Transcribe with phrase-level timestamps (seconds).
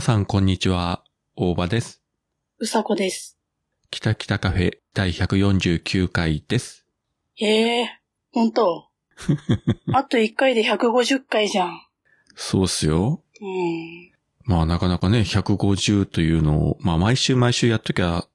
[0.00, 1.04] 皆さんこんにちは、
[1.36, 2.02] 大場です。
[2.58, 3.36] うさこです。
[3.90, 6.86] 北北カフェ第149回です。
[7.34, 8.00] へえ、
[8.32, 8.88] ほんと。
[9.92, 11.82] あと1回で150回じゃん。
[12.34, 13.22] そうっすよ。
[13.42, 14.10] うん。
[14.44, 18.26] まあなかなかね、150というのを、まあ毎週毎週やっときゃ、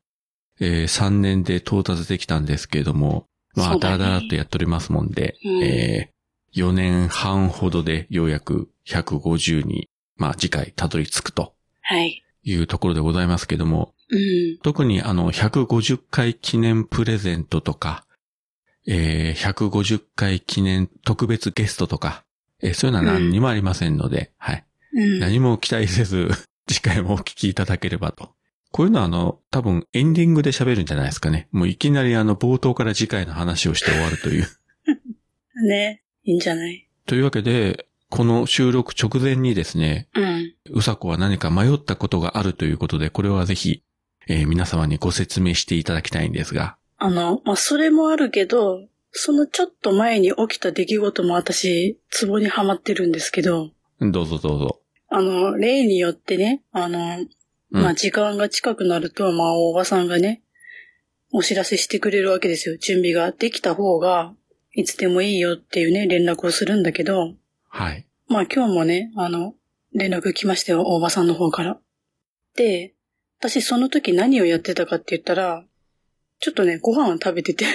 [0.60, 11.55] えー3年で到達できたんですけれども、まあだらだらっとやっておりますもんで、うんえー4年半ほどでようやく150に、まあ次回たどり着くと
[11.88, 12.24] はい。
[12.44, 14.58] いうところでございますけども、うん。
[14.64, 18.06] 特にあの、150回記念プレゼントとか、
[18.88, 22.24] えー150回記念特別ゲストとか、
[22.62, 24.66] えーそういうのは何にもありませんので、はい。
[24.94, 25.20] うん。
[25.20, 26.30] 何も期待せず、
[26.68, 28.34] 次回もお聞きいただければと。
[28.72, 31.48] こういうのはあの、多分エンディングで喋るんじゃないですかね。
[31.52, 34.48] もういきなりあの、冒頭から次回の話をして終わるという。
[35.68, 36.04] ね。
[36.24, 36.88] いいんじゃない？
[37.06, 40.54] というわけで、この収録直前にですね、うん。
[40.72, 43.84] うさこは何か迷ったことがあるということで、これはぜひ、
[44.28, 46.78] えー皆様にご説明していただきたいんですが。
[46.98, 54.82] あの、まあ、それもあるけど、そのちょっと前に起きた出来事も私、ツボにはまってるんですけど、どうぞどうぞ。
[55.10, 57.30] あの、例によってね、あの、うん
[57.70, 60.42] まあ、時間が近くなると、まあ、おばさんがね、
[61.34, 62.78] お知らせしてくれるわけですよ。
[62.78, 64.34] 準備ができた方が、
[64.74, 67.34] いつでもいいよっていうね、連絡をするんだけど、
[67.76, 68.08] はい。
[68.30, 69.54] まあ今日もね、あの、
[69.94, 71.78] 連絡来ましたよ、大場さんの方から。
[72.56, 72.96] で、
[73.40, 75.66] 私その時何をやってたかって言ったら、
[76.40, 77.66] ちょっとね、ご飯を食べてて、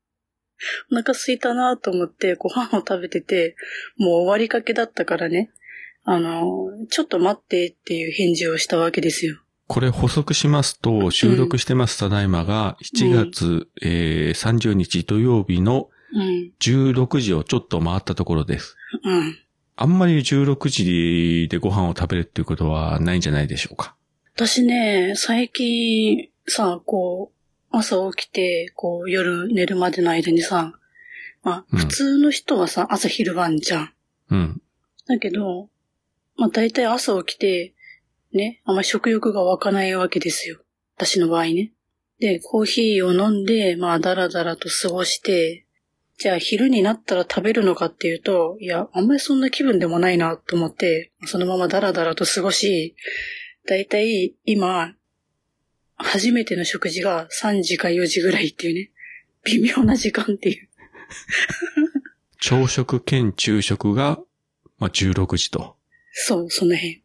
[0.90, 3.54] お腹空いたなと思ってご飯を食べてて、
[3.98, 5.50] もう終わりかけだったからね、
[6.04, 9.36] あの、ちょっと待ってっていう返事をしたわけですよ。
[9.66, 18.76] これ補足しますと、収録してますただいまが、7月、えー30日土曜日のうん、16時をちょっと回ったところです。
[19.04, 19.38] うん。
[19.76, 23.96] あんまり16時でご飯を食べるっていうことはないんじゃないでしょうか。
[24.34, 30.74] 私ね、最近さ、こう、朝起きて、こう、夜寝るまでの間にさ、
[31.42, 33.92] まうんあ、普通の人はさ、朝昼晩じゃん。
[34.30, 34.62] うん。
[35.06, 35.68] だけど、
[36.36, 37.74] まあ大体朝起きて、
[38.32, 40.60] ね、あんまり食欲が湧かないわけですよ。
[40.96, 41.72] 私の場合ね。
[42.18, 45.66] で、コーヒーを飲んで、まあだらだらと過ごして、
[46.22, 52.94] じゃあ昼になったら食べるのかっていうと、いや、あんまりそんな気分でもないなと思って、そのままだらだらと過ごし、
[53.66, 54.94] だいたい今、
[55.96, 58.92] 初めての食事が3時か4時ぐらいっていうね、
[59.42, 60.68] 微妙な時間っていう。
[62.38, 64.20] 朝食兼昼食が、
[64.78, 65.74] まあ、16時と。
[66.12, 67.02] そう、その辺。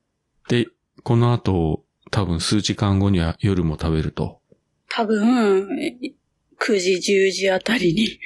[0.48, 0.68] で、
[1.02, 4.42] この後、多分数時間後には夜も食べると。
[4.90, 5.68] 多分、
[6.60, 8.20] 9時、10時あたりに。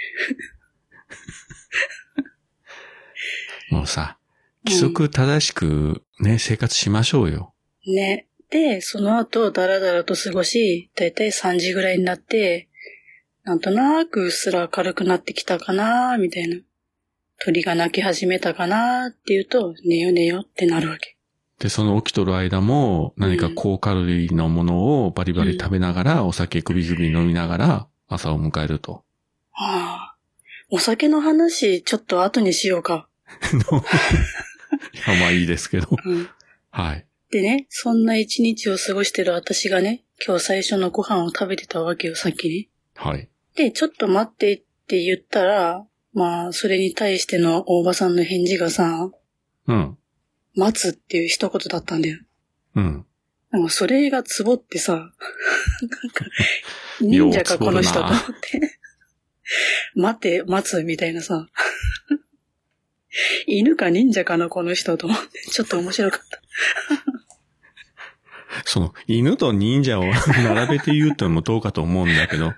[3.72, 4.18] もうさ、
[4.66, 7.54] 規則正しくね、生活しましょうよ。
[7.88, 8.28] ね。
[8.50, 12.68] で、その後、だらだらと過ごし、だいたい3時ぐらいになって、
[13.44, 16.58] なんとなくうっすら明るくなってきたかなみたいな。
[17.44, 21.18] 鳥が鳴き始めたかなっていうと、寝よ寝よってなるわけ。
[21.58, 29.06] で、その起きとる間も、何か高カロリーのものをバリバリ食べながら、お酒グビグビ飲みながら、朝を迎えると。
[29.52, 30.16] はあ。
[30.70, 33.08] お酒の話、ちょっと後にしようか。
[35.20, 35.88] まあいいですけど。
[36.06, 36.30] うん。
[36.70, 37.06] はい。
[37.32, 42.68] でね、そんな一日を過ごしてる私がね、今日最初のご飯を食べてたわけよ、さっきね。
[42.96, 43.30] はい。
[43.56, 49.10] で、ちょっと待ってって言ったら、まあ、それに対しての大場さんの返事がさ、
[49.68, 49.98] うん。
[50.56, 52.20] 待つっていう一言だったんだよ。
[52.76, 53.06] うん。
[53.52, 55.14] なんかそれがツボってさ、なんか、
[57.00, 58.80] 忍者かこの人と思よって。
[59.96, 61.48] 待て、待つみたいなさ。
[63.46, 65.40] 犬か忍者かなこの人と思って。
[65.50, 66.42] ちょっと面白かった。
[68.66, 72.54] その、犬と忍者を並べて言うってのもどうかと思うんだけど。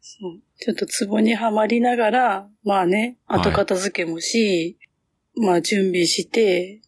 [0.00, 4.78] そうちょっとツボにはまりながら、まあね、はい後片付けもし、
[5.36, 6.80] まあ準備して、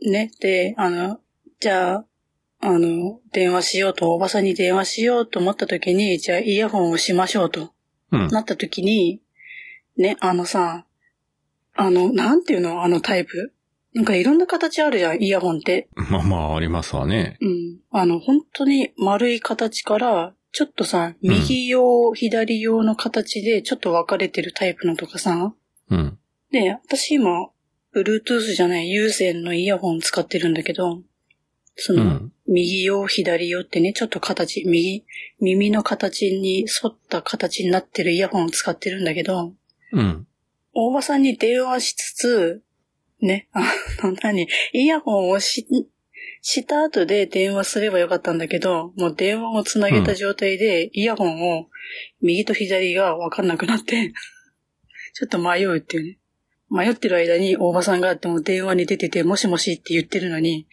[0.00, 1.20] ね、で、あの、
[1.60, 2.04] じゃあ、
[2.60, 7.72] あの、電話しようと、おばさんに電話しようと思った時に、じゃあイヤホンをしましょうと、
[8.10, 8.28] うん。
[8.28, 9.20] なった時に、
[9.96, 10.86] ね、あのさ、
[11.74, 12.82] あの、なんていうの？
[12.82, 13.52] あのタイプ？
[13.92, 15.88] なんかいろんな形あるじゃん、イヤホンって。
[15.94, 17.38] まあまあ、ありますわね。
[17.40, 17.78] うん。
[17.90, 25.54] あの、本当に丸い形から、ちょっとさ、右用、左用の形でちょっと分かれてるタイプのとかさ。
[25.90, 26.18] うん。
[26.50, 27.50] で、私今、
[27.94, 31.00] Bluetooth じゃない有線のイヤホン使ってるんだけど、
[31.76, 32.32] そうの、ん。
[32.48, 35.04] 右用、左用ってね、ちょっと形、右、
[35.40, 39.52] 耳の形に沿った形になってるイヤホンを使ってるんだけど、
[39.92, 40.26] うん。
[40.74, 42.62] 大場さんに電話しつつ、
[43.20, 43.60] ね、あ
[44.02, 45.66] の、 何、イヤホンをし、
[46.42, 51.68] した後で電話すればよかったんだけど、もう電話をつなげた状態で、イヤホンを
[52.20, 54.12] 右と左がわかんなくなって、
[55.14, 56.18] ちょっと迷うっていうね。
[56.70, 60.66] 迷ってる間に大場さんがあっても電話に出てて、もしもしって言ってるのに、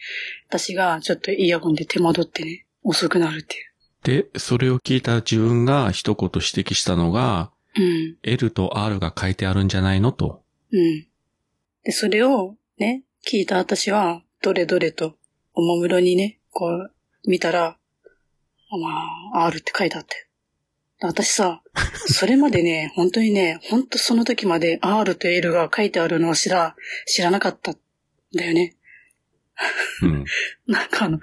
[0.48, 3.58] 私がちょっとイヤホンで手間取ってね、遅くなるってい
[4.02, 7.80] で、それを聞いた自分が一言指摘したのが、う。
[7.80, 8.16] うん。
[8.22, 10.12] L と R が書いてあるんじゃないの？
[10.12, 10.42] と。
[10.72, 11.06] うん。
[11.84, 15.16] で、それをね、聞いた私は、どれどれと、
[15.54, 16.92] おもむろにね、こう、
[17.28, 17.78] 見たら、
[18.70, 20.28] まあ、R って書いてあって。
[21.00, 21.62] 私さ、
[22.06, 26.76] それまでね、本当にね、本当その時まで R と L が書いてあるのを知ら、
[27.06, 27.78] 知らなかったん
[28.34, 28.76] だよね。
[30.02, 30.24] うん。
[30.66, 31.20] なんかあの、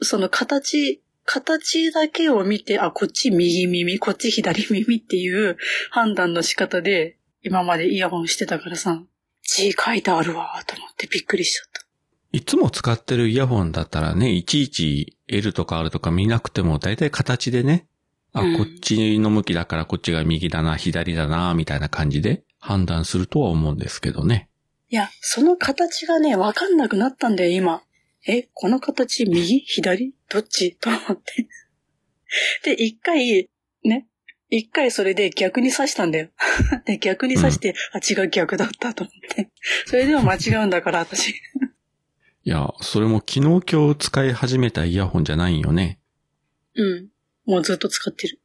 [0.00, 1.00] その形、
[1.32, 5.56] 形だけを見て、あ、こっち右耳、こっち左耳っていう
[5.92, 9.00] 判断の仕方で、今までイヤホンしてたからさ、
[9.44, 11.86] 字書いてあるわ、と思ってびっくりしちゃった。
[12.32, 17.86] いつも使ってるイヤホンだったらね、いちいち L とか R とか見なくても、だいたい形でね、
[18.32, 24.48] あ、うんこっちの向きだからこっちが右だな、左だな、みたいな感じで判断するとは思うんですけどね。
[24.88, 27.82] いや、その形がね、わかんなくなったんだよ、今。
[28.26, 30.76] え、この形、右左どっち？
[30.80, 31.48] と思って。
[32.64, 33.48] で、一回、
[33.84, 34.06] ね？
[34.50, 36.28] 一回それで逆に刺したんだよ。
[36.84, 39.50] で、逆に刺して、あ、違う逆だったと思って。
[39.86, 41.30] それでも間違うんだから、私。
[42.42, 43.40] いや、それも昨日
[43.70, 46.00] 今日使い始めたイヤホンじゃないんよね。
[46.74, 47.08] うん。
[47.44, 48.40] もうずっと使ってる。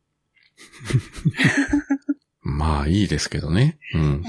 [2.41, 3.79] まあいいですけどね。
[3.93, 4.05] うんう。
[4.17, 4.23] ん。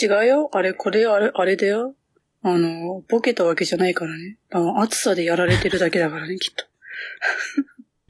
[0.00, 0.50] 違うよ。
[0.52, 1.96] あれ、これ、あれ、あれだよ。
[2.42, 4.36] あの、ボケたわけじゃないからね。
[4.76, 6.64] 暑さでやられてるだけだからね、きっと。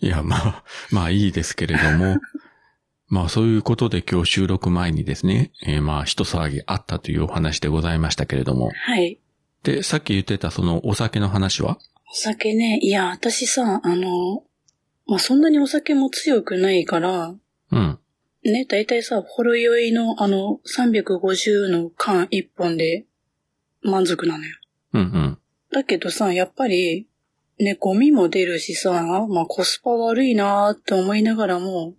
[0.01, 2.19] いや、まあ、まあいいですけれども。
[3.09, 8.71] まあそういうことで今日収録前にですね、えーまあ一騒ぎあったというお話でございましたけれども。
[8.75, 9.19] はい。
[9.65, 11.79] で、さっき言ってたそのお酒の話は？
[12.11, 14.45] お酒ね、いや、私さ、あの、
[15.07, 17.35] まあ、そんなにお酒も強くないから、
[17.71, 17.99] うん。
[18.45, 23.07] ね、だいたいさ、ほろ酔いのあの、350の缶1本で
[23.83, 24.57] 満足なのよ。
[24.95, 25.39] うんうん。
[25.71, 27.09] だけどさ、やっぱり、
[27.59, 31.95] ね、ゴミも出るしさ、まあ、コスパ悪いなーって思いながらも、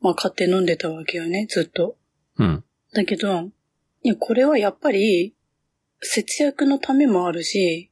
[0.00, 1.96] まあ、買って飲んでたわけよね、ずっと。
[2.38, 2.64] うん。
[2.92, 3.50] だけど、
[4.02, 5.34] いや、これはやっぱり、
[6.00, 7.90] 節約のためもあるし、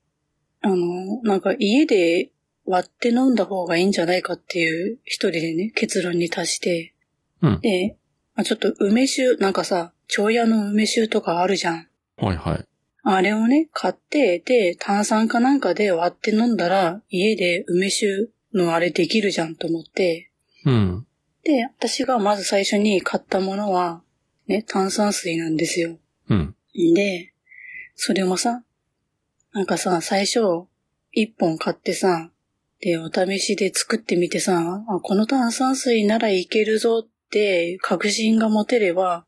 [0.62, 2.30] あの、なんか家で
[2.66, 6.94] 割って飲んだ方がいいんじゃないかっていう一人でね、結論に達して、
[7.42, 7.60] うん。
[7.60, 7.96] で、
[8.34, 11.88] まあ、ちょっと梅酒、なんかさ、長屋の梅酒とかあるじゃん。
[12.16, 12.69] はいはい。
[13.02, 20.30] あれをね、買って、で、炭酸かなんかで割って飲んだら、家で梅酒のあれできるじゃんと思って、
[20.64, 21.06] うん。
[21.42, 24.02] で、私がまず最初に買ったものは、
[24.46, 25.98] ね、炭酸水なんですよ。
[26.28, 26.54] うん。
[26.94, 27.32] で、
[27.94, 28.62] それもさ、
[29.52, 30.40] なんかさ、最初、
[31.12, 32.30] 一本買ってさ、
[32.80, 39.26] で、お試しで作ってみてさ、あこの炭酸水ならいけるぞって確信が持てれば、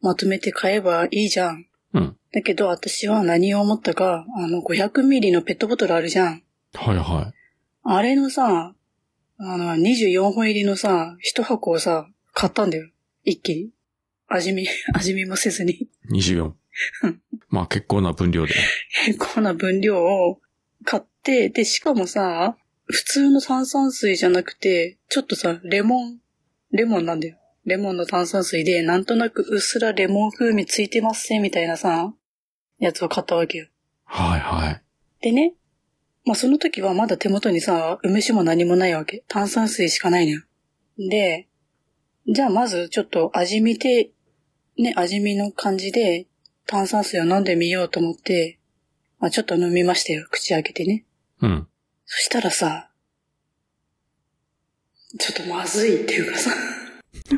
[0.00, 1.66] まとめて買えばいいじゃん。
[1.94, 2.16] うん。
[2.32, 6.42] だけど私は何を思ったか、あの、500ミリのペットボトルあるじゃん。
[6.74, 7.32] はいは
[7.84, 8.74] あれのさ、
[9.38, 12.88] あの、24本入りのさ、一箱をさ、買ったんだよ。
[13.24, 13.70] 一気に。
[14.28, 15.72] 味見、 味見もせずに。
[15.72, 15.88] い。
[16.12, 16.52] 24
[17.02, 17.20] うん。
[17.48, 18.54] まあ結構な分量で。
[19.06, 20.40] 結構な分量を
[20.84, 26.18] 買って、で、しかもさ、普通の炭酸水じゃなくて、ちょっとさ、レモン、
[26.70, 27.36] レモンなんだよ。
[27.64, 32.12] レモンの炭酸水で、なんとなくうっすらレモン風味ついてますせ、みたいなさ、
[32.78, 33.68] やつを買ったわけよ。
[34.04, 34.82] はいはい。
[35.20, 35.54] でね、
[36.24, 39.24] まあその時はまだ手元にさ、梅酒も何もないわけ。
[39.28, 40.42] 炭酸水しかないのよ。
[40.98, 41.48] で、
[42.26, 44.10] じゃあまずちょっと味見て、
[44.76, 46.26] ね、味見の感じで
[46.66, 48.58] 炭酸水を飲んでみようと思って、
[49.20, 50.26] まあちょっと飲みましたよ。
[50.30, 51.04] 口開けてね。
[51.40, 51.68] うん。
[52.06, 52.90] そしたらさ、
[55.18, 56.50] ちょっとまずいっていうかさ。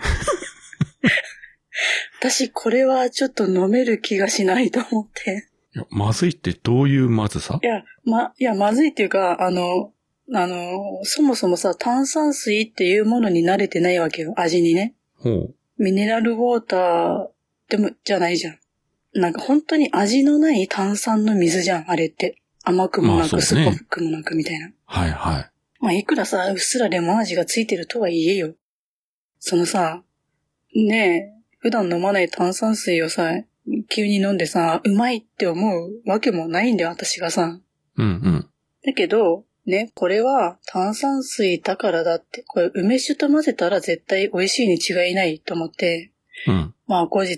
[2.21, 5.49] 私これはちょっと飲める気がしないと思って。
[5.75, 7.59] いや、まずいってどういうまずさ？
[7.63, 9.93] いや、ま、いや、まずいっていうか、あの、
[10.33, 14.95] あの、そもそもさ、炭酸水っていうものに慣れてないわけよ、味にね。
[15.17, 15.55] ほう。
[15.77, 17.29] ミネラルウォーター
[17.69, 18.59] でも、じゃないじゃん。
[19.13, 22.41] なんか本当に味のない炭酸の水じゃん、あれって。
[22.63, 24.73] 甘くもなく、酸っぱくもなくみたいな。
[24.87, 25.51] はいはい。
[25.81, 28.55] まあ、いくらさ、うっすらレモン味がついてるとはいえよ。
[29.47, 30.03] そのさ、
[30.75, 33.31] ねえ、普段飲まない炭酸水をさ、
[33.91, 37.61] 急に飲んでさ、うまいって思うわけもないんだよ、私がさ。
[37.99, 38.49] うんうん。
[38.87, 46.11] だけど、ね、これは炭酸水だからだって、これ梅酒と混ぜたら絶対美味しいに違いないと思って、
[46.47, 46.75] うん。
[46.87, 47.37] まあ後日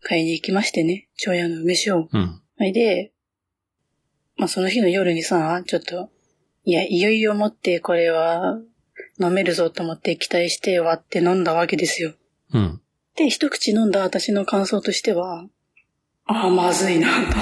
[0.00, 2.08] 買いに行きましてね、長屋の梅酒を。
[2.10, 2.40] うん。
[2.56, 3.12] それで、
[4.38, 6.08] まあその日の夜にさ、ちょっと、
[6.64, 8.58] いや、いよいよもってこれは
[9.20, 12.14] 飲めるぞと思って期待して割って飲んだわけですよ。
[12.52, 12.80] うん。
[13.16, 15.46] で、一口飲んだ私の感想としては、
[16.26, 17.34] ああ、まずいなと思って。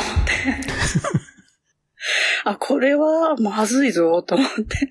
[2.44, 4.88] あ、これはまずいぞと思って。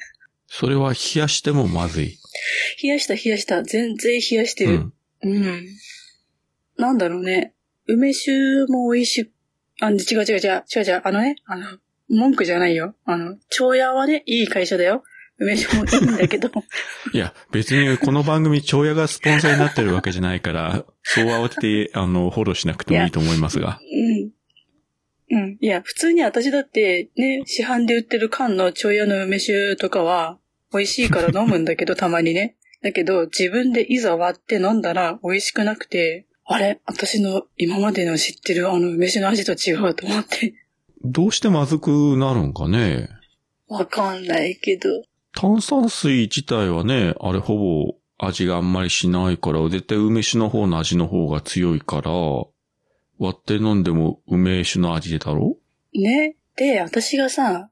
[0.47, 2.17] それは冷やしてもまずい。
[2.81, 3.63] 冷やした冷やした。
[3.63, 4.91] 全然冷やしてる。
[5.21, 5.43] うん。
[5.45, 5.67] うん。
[6.77, 7.53] なんだろうね。
[7.87, 8.31] 梅酒
[8.67, 9.31] も美味しい。
[9.81, 10.63] あ、違う違う違う。
[10.75, 11.01] 違う違う。
[11.03, 11.65] あのね、あの、
[12.09, 12.95] 文句じゃないよ。
[13.05, 15.03] あの、長屋はね、いい会社だよ。
[15.43, 16.49] 梅酒もいいんだけど。
[17.13, 23.79] いや、別にこの番組、長屋がスポンサーになってるわけじゃないから、そう慌てて、あの、フォローしなくてもいいと思いますが。
[25.29, 25.37] うん。
[25.37, 25.57] うん。
[25.59, 30.39] いや、普通に私だって、ね、市販で売ってる缶の長屋の梅酒とかは、
[30.71, 32.55] 美味しいから飲むんだけど、たまにね。
[32.81, 36.81] だけど、自分でいざ割って飲んだら美味しくなくて、あれ？
[36.85, 40.53] 私の今までの知ってるあの梅酒の味と違うと思って。
[41.05, 43.07] どうしてまずくなるんかね？
[43.67, 44.89] わかんないけど。
[45.35, 55.57] 炭酸水自体はね、あれほぼ味があんまりしないから、絶対梅酒の方の味の方が強いから、割って飲んでも梅酒の味だろ？
[55.93, 56.35] ね。
[56.55, 57.69] で、私がさ、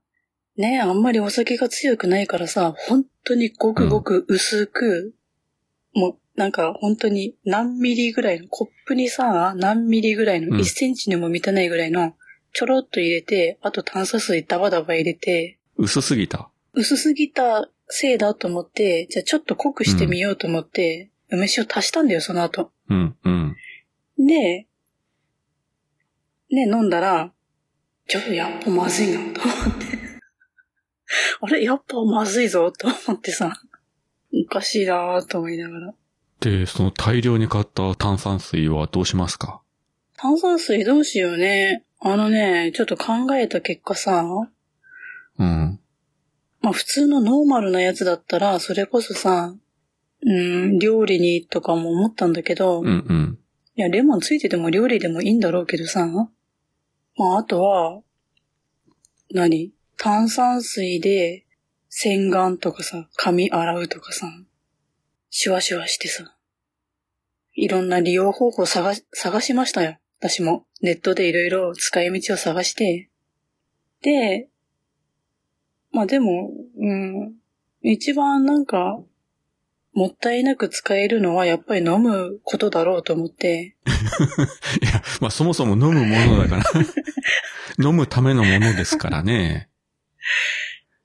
[0.58, 5.16] ね、あんまりお酒が強くないからさ、本当にごくごく薄く、
[5.94, 12.14] もうなんか本当に何ミリぐらいの、コップにさ、何ミリぐらいの、うん1センチにも満たないぐらいの、
[12.54, 16.51] ちょろっと入れて、あと炭酸水ダバダバ入れて、薄すぎた。
[16.74, 22.72] 薄すぎたせいだと思って、じゃあちょっと濃くしてみようと思って、梅酒を足したんだよ、その後。
[22.90, 23.56] うん、うん。
[24.18, 24.68] で、
[26.50, 27.32] ね、飲んだら、
[28.08, 29.98] ちょっとやっぱまずいな、と思って。
[31.42, 31.64] あれ？
[31.64, 33.54] やっぱまずいぞ、と思ってさ。
[34.34, 35.94] おかしいなぁと思いながら。
[36.40, 39.62] で、その大量に買った炭酸水はどうしますか？
[40.16, 41.84] 炭酸水どうしようね。
[42.00, 44.26] あのね、ちょっと考えた結果さ、
[45.38, 45.80] うん。
[46.62, 49.56] まあ普通のノーマルなやつだったら、それこそさ、
[50.24, 53.40] うん、料理にとかも思ったんだけど、うん、うん。
[53.76, 56.06] いや、レモンついてても料理でもいいんだろうけどさ。
[56.06, 58.02] まあ、あとは、
[59.34, 59.74] 何？
[59.98, 61.46] 炭酸水で
[61.90, 64.28] 洗顔とかさ、髪洗うとかさ、
[65.30, 66.36] シュワシュワしてさ。
[67.54, 69.98] いろんな利用方法探し、探しましたよ。
[70.20, 70.66] 私も。
[70.82, 73.10] ネットでいろいろ使い道を探して。
[74.02, 74.50] で、
[75.92, 77.34] まあでも、うん、
[77.82, 79.00] 一番なんか、
[79.94, 83.76] もったいなく使えるのはやっぱり飲むことだろうと思って、
[84.82, 86.64] いや、まあそもそも飲むものだから。
[87.90, 89.70] 飲むためのものですからね。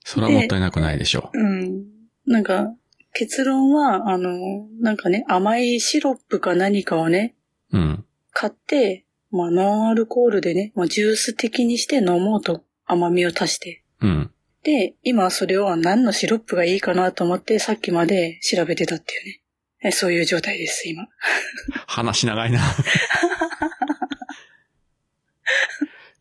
[0.04, 1.84] それはもったいなくないでしょうん。
[2.26, 2.72] なんか、
[3.12, 7.34] 結論は、あの、なんかね、甘いシロップか何かをね、
[7.72, 7.78] う。
[7.78, 8.04] うん。
[8.30, 13.82] 買って、まあ、ノンアルコールでね、まあ、ジュース的にして飲もうと、甘みを足して。
[14.00, 14.30] うん。
[14.66, 19.40] で、今それを何のシロップがいいかなと思って、さっきまで調べてたっていうね。
[19.84, 21.06] えそういう状態です、今。
[21.86, 22.58] 話長いな。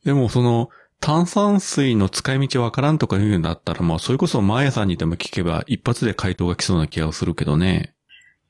[0.06, 7.96] でもその、炭酸水の使い道わからんとか言うんだったら、まあそれこそマーヤさんにでも聞けば一発で回答が来そうな気がするけどね。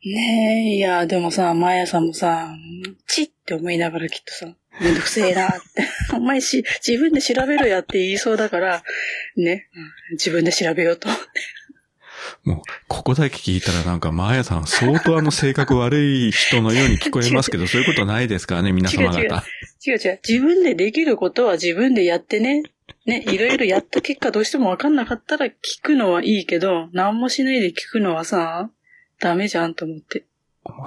[0.04, 2.50] ねえ、いや、でもさ、マーヤさんもさ、
[3.08, 5.88] チって思いながらきっとさ、めんどくせえなって。
[6.14, 8.84] お前し、自分で調べろやって言いそうだから、
[9.36, 11.10] ね、うん自分で調べようと。
[12.44, 19.20] もう、ここだけ聞いたらなんかマーヤさん相当あの性格悪い人のように聞こえますけど、 そういうことないですからね、皆様方。
[19.20, 19.28] 違う
[19.86, 20.20] 違う違う。
[20.28, 22.64] 自分でできることは自分でやってね。
[23.06, 25.52] ね、いろいろやった結果どうしてもわかんなかったら聞
[25.82, 28.70] くのはいいけど、何もしないで聞くのはさ、
[29.20, 30.26] ダメじゃんと思って。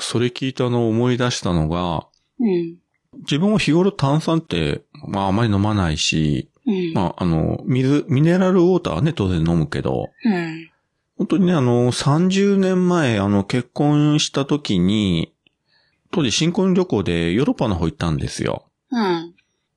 [0.00, 2.06] それ聞いたのを思い出したのが、
[2.40, 2.76] うん。
[3.20, 6.92] 自分も日頃炭酸って、まああまり飲まないし、うん。
[6.94, 10.70] まああの、水、ミネラルウォーターはね、当然飲むけど、うん。
[11.16, 15.32] 本当にね、あの、30年前、あの、結婚した時に、
[16.10, 18.66] 当時新婚旅行でヨーロッパの方行ったんですよ。
[18.90, 19.34] うん。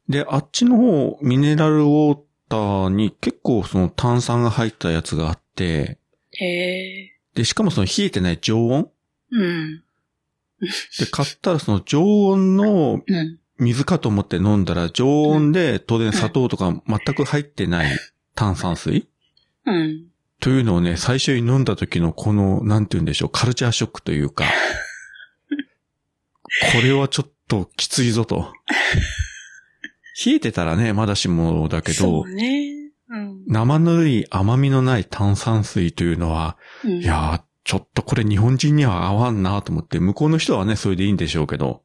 [0.07, 5.98] で、あっちの方、ミネラルウォーターに結構その炭酸が入ったやつがあって、
[6.33, 7.12] へえ。
[7.33, 8.89] で、しかもその冷えてない常温
[9.31, 9.83] うん。
[10.99, 13.37] で、買ったらその常温のうん。
[13.61, 17.95] 水かと思って飲んだら常温で当然砂糖とか全く入ってない
[18.33, 19.07] 炭酸水
[19.67, 20.07] うん。
[20.39, 24.45] というのをね、最初に飲んだ時のこの、なんて言うんでしょう、カルチャーショックというか、
[26.73, 28.51] これはちょっときついぞと。
[30.25, 32.73] 冷えてたらね、まだしもだけどね。
[33.09, 33.43] うん。
[33.45, 41.83] 生ぬるい甘みのない炭酸水というのは、うんいやー、ちょっとこれ日本人には合わんなと思って、向こうの人はね、それでいいんでしょうけど、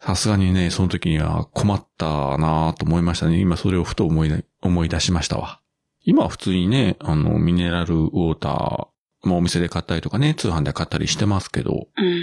[0.00, 3.40] さすがにね、その時には困ったなと思いましたね。
[3.40, 5.60] 今それをふと思い、思い出しましたわ。
[6.04, 8.88] 今は普通にね、あの、ミネラルウォーター、
[9.22, 12.22] まあお店で買ったりとかね、通販で買ったりしてますけど、うんうんうん。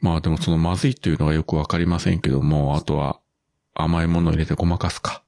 [0.00, 3.20] まあでもそのまずいっていうのはよくわかりませんけども、あとは
[3.74, 5.22] 甘いものを入れてごまかすか。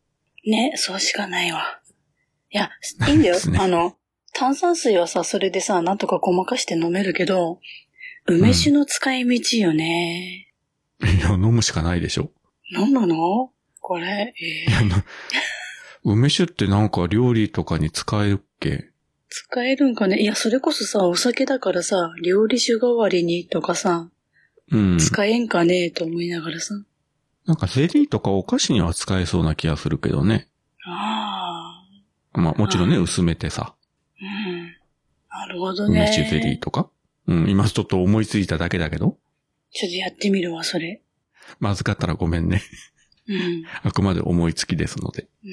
[0.44, 1.80] ね、そうしかないわ。
[2.50, 2.70] いや、
[3.08, 3.36] いいんだよ。
[3.50, 3.96] ねあの、
[4.38, 7.58] 炭酸水はさ、それでさ、なんとかごまかして飲めるけど、
[8.26, 10.52] 梅酒の使い道よね。
[11.02, 12.30] いや、飲むしかないでしょ。
[12.76, 13.50] 飲むの？
[13.80, 15.02] これ、えー
[16.04, 18.90] 梅酒ってなんか料理とかに使えるっけ？
[19.30, 20.20] 使えるんかね？
[20.20, 24.10] いや、それこそさ、お酒だからさ、料理酒代わりにとかさ、
[24.70, 24.98] うん。
[24.98, 25.90] 使えんかね？
[25.90, 26.74] と思いながらさ。
[27.46, 30.48] なんかゼリーとかお菓子には使えそうな気がするけどね。
[30.84, 31.82] あ
[32.34, 33.74] まあもちろんね、うん薄めてさ。
[35.40, 36.00] なるほどね。
[36.00, 36.90] 梅酒ゼリーとか？
[37.26, 39.18] うん、今ちょっと思いついただけだけど。
[39.72, 41.02] ちょっとやってみるわ、それ。
[41.58, 42.62] まずかったらごめんね。
[43.28, 43.64] うん。
[43.82, 45.26] あくまで思いつきですので。
[45.44, 45.52] うん。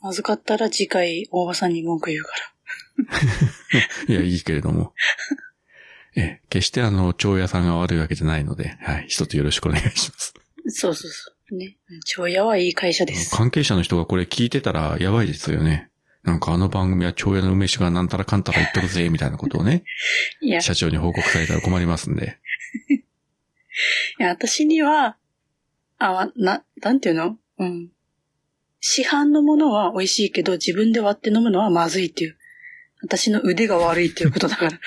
[0.00, 2.30] まずかったら次回、大場さんに文句言うか
[4.08, 4.14] ら。
[4.14, 4.94] いや、いいけれども。
[6.16, 10.34] え、決してあの、腸屋さんが悪いわけじゃないので、はい、一つよろしくお願いします。
[10.68, 11.56] そうそうそう。
[11.56, 11.76] ね。
[12.04, 13.34] 長屋はいい会社です。
[13.34, 15.89] 関係者の人がこれ聞いてたらやばいですよね。
[16.22, 19.84] なんかあの番組は長屋の梅酒がなんたらかんたら言ってるぜ、みたいなことをね、
[20.40, 22.38] いや、い社長に報告されたら困りますんで。
[24.18, 25.16] や私には、
[25.98, 27.38] あ、な、なんていうの？
[27.58, 27.90] うん。
[28.80, 32.36] 市販のものは美味しいけど、自分で割って飲むのはまずいっていう。
[33.02, 34.72] 私の腕が悪いっていうことだから。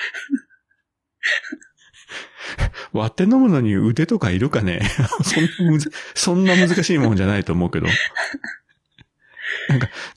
[2.92, 4.80] 割って飲むのに腕とかいるかね？
[5.24, 7.86] そんなむず、そんな難しいもんじゃないと思うけど。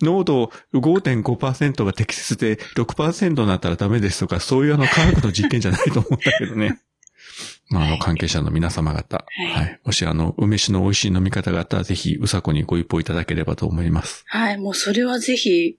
[0.01, 6.79] 濃度5.5%が適切で6%になったらダメですとか、そういうあの科学の実験じゃないと思うんだけどね。
[7.69, 9.79] まあ、あの、関係者の皆様方、いはい。
[9.83, 14.23] もしあの、梅酒の美味しい飲み方があったら、ぜひ、うさこにご一報いただければと思います。
[14.27, 15.77] はい、もうそれはぜひ、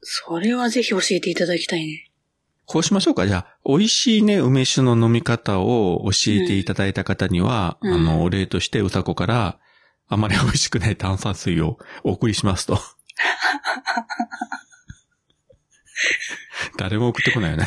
[0.00, 2.10] それはぜひ教えていただきたいね。
[2.64, 3.26] こうしましょうか。
[3.26, 9.58] じゃあ、美味しいね、梅酒の飲み方を教えていただいた方には、うんあの、お礼としてうさこから、
[10.08, 12.78] あまり美味しくない炭酸水をお送りしますと。
[16.78, 17.66] 誰も送ってこないよね。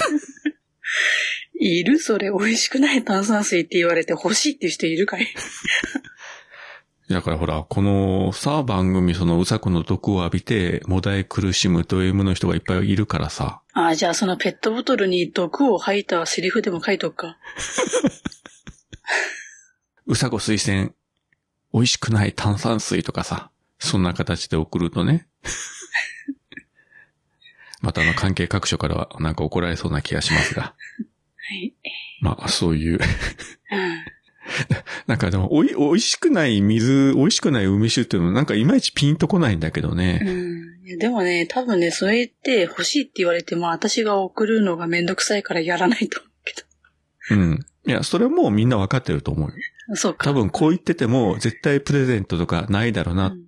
[1.60, 2.00] いる？
[2.00, 5.28] それ、美味しくない炭酸水って言われて欲しいっていう人いるかい？
[7.10, 13.62] だからほら、このさ、番組そのうさこの毒を浴びて、もだえ苦しむと M の人がいっぱいいるからさ。
[13.74, 17.38] ああ、じゃあそのペットボトルに毒を吐いたセリフでも書いとくか。
[20.08, 20.94] うさこ推薦、
[21.74, 25.28] 美味しくない炭酸水とかさ、そんな形で送るとね。
[27.82, 30.64] またあの関係各所からはなんか怒られそうな気がしますが。
[30.64, 30.76] は
[31.56, 31.74] い。
[32.22, 32.94] まあ、そういう。
[32.94, 33.00] うん。
[35.08, 40.22] なんかでも、おい、美味しくない水、美味しくない梅酒っていうのもなんかいまいちピンとこないんだけどね。
[40.24, 40.98] うん。
[40.98, 46.54] でもね、多分ね、それって欲しいって言われても私が送るのがめんどくさいからやらないと思うけ
[47.32, 47.66] うん。
[47.88, 49.56] いや、それはもうみんなわかってると思うよ。
[49.90, 49.96] ど。
[49.96, 50.26] そうか。
[50.26, 53.34] 多分こう言ってても絶対プレゼントとかないだろうな、うん。
[53.34, 53.45] うん。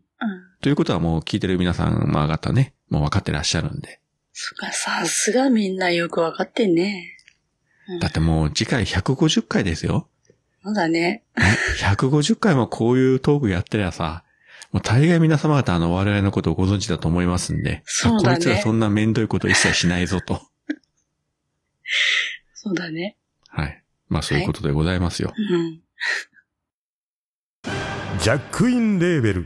[0.68, 4.02] ということはもう聞いてる皆さん方ね、もう分かってらっしゃるんで。
[4.34, 7.16] そっか、さすがみんなよくわかってんね。
[7.88, 10.10] うんだってもう次回150回ですよ。
[10.62, 11.24] そうだね。
[11.80, 14.26] 150回もこういうトークやってりゃさ、
[14.74, 20.42] もう大概皆様方あの我々のことをご存知だと思いますんで、そうだねこいつらそんなめんどいこと一切しないぞと。
[22.54, 23.16] そうだね。
[23.48, 23.82] はい。
[24.10, 25.34] まあそういうことでございますよ。
[25.34, 25.80] うん。
[28.20, 29.46] ジャックインレーベル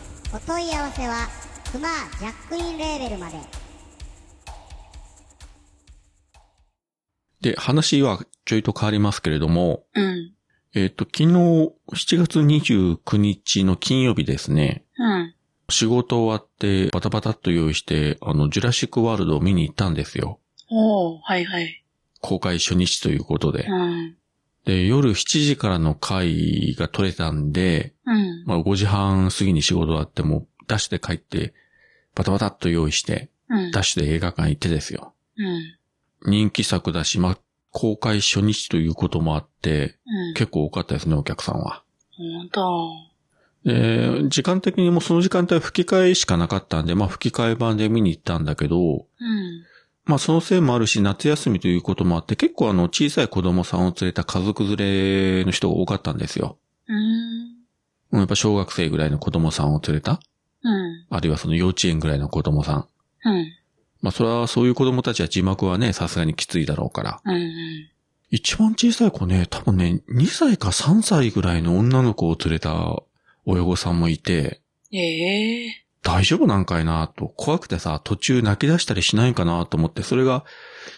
[0.33, 1.27] お問い合わせは
[1.73, 3.37] クマジャックインレーベルまで
[7.41, 10.33] で、話はちょいと変わりますけれども、うん。
[10.73, 15.35] えっ、と、昨日7月29日の金曜日ですね、うん。
[15.69, 20.39] 仕事終わってバタバタっと用意して、あの、ジュラシックワールドを見に行ったんですよ。
[20.69, 21.83] おー、はいはい。
[22.21, 23.65] 公開初日ということで。
[23.67, 24.15] うん。
[24.65, 28.43] で、夜7時からの回が取れたんで、うん。
[28.45, 31.53] まあ5時半過ぎに仕事終わっても、ダッシュで帰って、
[32.15, 33.71] バタバタっと用意して、うん。
[33.71, 35.13] ダッシュで映画館行ってですよ。
[35.37, 35.43] う
[36.29, 36.31] ん。
[36.31, 37.37] 人気作だし、まあ、
[37.71, 40.33] 公開初日ということもあって、うん。
[40.35, 41.83] 結構多かったですね、お客さんは。
[42.17, 43.11] ほんと。
[43.65, 49.63] で、時間的にもうその時間帯吹き替えしかなかったんで、まあ吹き替え版で見に行ったんだけど、うん。
[50.05, 56.57] まあそのせいもあるし、夏休みということもあって、結構あの小さい子供さんを連れた家族連れの人が多かったんですよ。
[56.87, 56.97] うーん。
[58.11, 60.19] うんやっぱ小学生ぐらいの子供さんを連れた
[60.63, 61.05] うん。
[61.09, 62.87] あるいはその幼稚園ぐらいの子供さん。
[63.23, 63.47] うん。
[64.01, 67.21] まあそれはそういう子供たちは字幕はね、さすがにきついだろうから。
[67.23, 67.35] うん。
[67.35, 67.89] うん。
[68.31, 73.03] 一番小さい子ね、多分ね、2歳か3歳ぐらいの女の子を連れた
[73.45, 74.61] 親御さんもいて、
[74.93, 80.43] ええ大丈夫なんかいなと、怖くてさ、途中泣き出したりしないかなと思って、それが、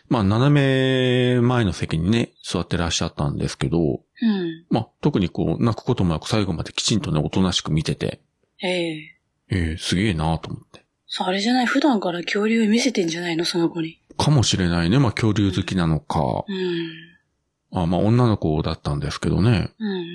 [0.07, 4.65] まあ、斜め前の席にね、座ってらっしゃったんですけど、うん。
[4.69, 8.21] まあ、特にこう、泣くこともなく最後まできちんとね、おとなしく見てて、
[8.61, 9.17] ええ
[9.49, 10.85] ええすげえなと思って。
[11.09, 11.65] さあ、あれじゃない？
[11.65, 13.43] 普段から恐竜見せてんじゃないの？
[13.43, 13.99] その子に。
[14.17, 14.99] かもしれないね。
[14.99, 16.45] まあ、恐竜好きなのか。
[16.47, 17.81] うん。
[17.81, 19.69] あまあ、女の子だったんですけどね。
[19.79, 20.05] うんうん。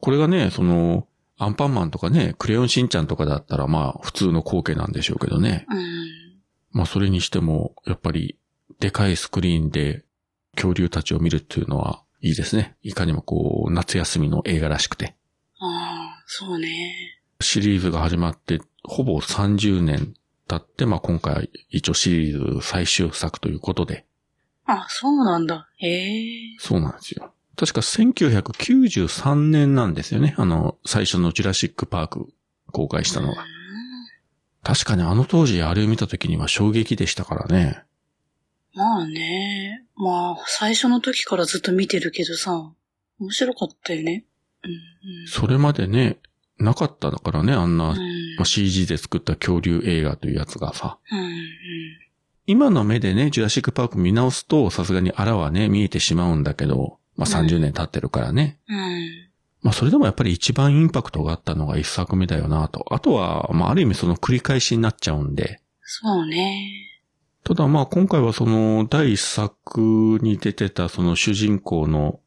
[0.00, 1.08] これがね、その、
[1.42, 5.66] アンパンマンとかね、クレヨンしんちゃんとかだったら、まあ、普通の光景なんでしょうけどね。
[5.68, 5.80] うん。
[6.70, 8.38] まあ、それにしても、やっぱり、
[8.78, 10.04] でかいスクリーンで
[10.54, 12.76] 恐竜たちを見るっていうのは、いいですね。
[12.82, 15.16] いかにもこう、夏休みの映画らしくて。
[15.58, 17.20] ああ、そうね。
[17.40, 20.14] シリーズが始まって、ほぼ30年
[20.46, 24.06] 経って、まあ、今回、一応シリーズ最終作ということで、
[24.64, 25.68] あ、そうなんだ。
[25.80, 27.34] ええそうなんですよ。
[27.56, 30.34] 確か1993年なんですよね。
[30.38, 32.28] あの、最初のジュラシックパーク
[32.72, 33.44] 公開したのが。
[34.62, 37.82] 確かにあの当時あれを見た時には衝撃でしたからね。
[38.74, 39.84] まあね。
[39.96, 42.72] まあ、最初の時からずっと見てるけどさ、
[43.20, 44.24] 面白かったよね。
[44.64, 45.26] うん。
[45.26, 46.18] それまでね、
[46.58, 47.96] なかっただからね、あんな、うん。
[48.36, 50.98] まあ、CG で作った恐竜映画というやつがさ。
[51.10, 51.18] うん。
[51.18, 51.32] うん。
[52.46, 58.58] 今の目でね、ジュラシックパーク見直すと、さすがにあらはね、見えてしまうんだけど、まあ、30年経ってるからね。
[58.68, 59.28] うん。
[59.62, 62.86] まあ、それでもやっぱり一番インパクトがあったのが一作目だよなと。
[62.90, 65.60] あとは、まあ、ある意味その繰り返しになっちゃうんで。
[65.82, 66.88] そうね。
[67.44, 72.20] ただまあ今回はその第一作に出てたその主人公の、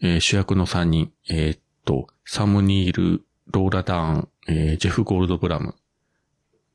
[0.00, 5.74] えー主役の3人、えーっと、サムニール、ローラ・ダーン、えージェフ・ゴールドブラム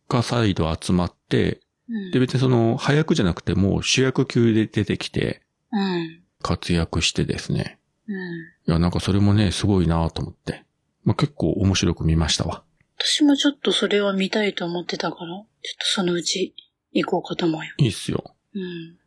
[0.10, 2.12] が再度集まって、うん。
[2.12, 6.22] で別にその早くじゃなくてもう主役級で出てきてうん。
[6.46, 7.80] 活躍してですね。
[8.08, 8.16] うん。
[8.16, 8.18] い
[8.68, 10.64] やなんかそれもね、すごいなと思って。
[11.04, 12.64] まあ結構面白く見ましたわ。
[13.00, 15.46] 私もちょっとそれは見たいと思ってたから、ちょっ
[15.80, 16.54] とそのうち
[16.92, 17.72] 行こうかと思うよ。
[17.80, 18.24] いいっすよ。
[18.54, 18.98] うん。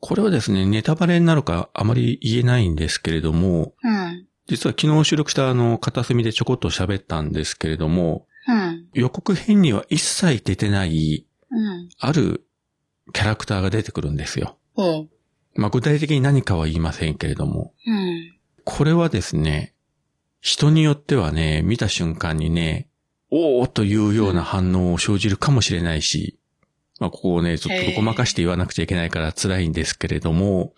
[0.00, 4.26] これはですね、ネタバレになるかあまり言えないんですけれども、うん。
[4.48, 8.88] 実は昨日収録したあの、片隅でちょこっと喋ったんですけれども、うん。
[8.92, 11.88] 予告編には一切出てない、うん。
[12.00, 12.44] ある
[13.12, 14.58] キャラクターが出てくるんですよ。
[14.74, 15.08] おう。
[15.58, 18.32] まあ、具体的に何かは言いませんけれども、うん。
[18.64, 19.74] これはですね、
[20.40, 22.88] 人によってはね、見た瞬間にね、
[23.30, 26.38] おーというような反応を生じるかもしれないし、
[27.00, 30.74] まあ、ここをね、ちょっとごまかして言わなくちゃいけないから辛いんですけれども、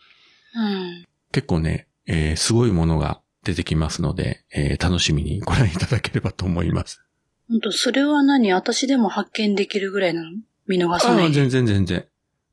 [0.55, 1.07] うん。
[1.31, 7.05] 結構ね、えーすごいものが出てきますので、えー楽しみにご覧いただければと思います。
[7.49, 8.53] ほんと、それは何？
[8.53, 10.31] 私でも発見できるぐらいなの？
[10.67, 11.23] 見逃さないで。
[11.25, 12.07] ああ全然全然。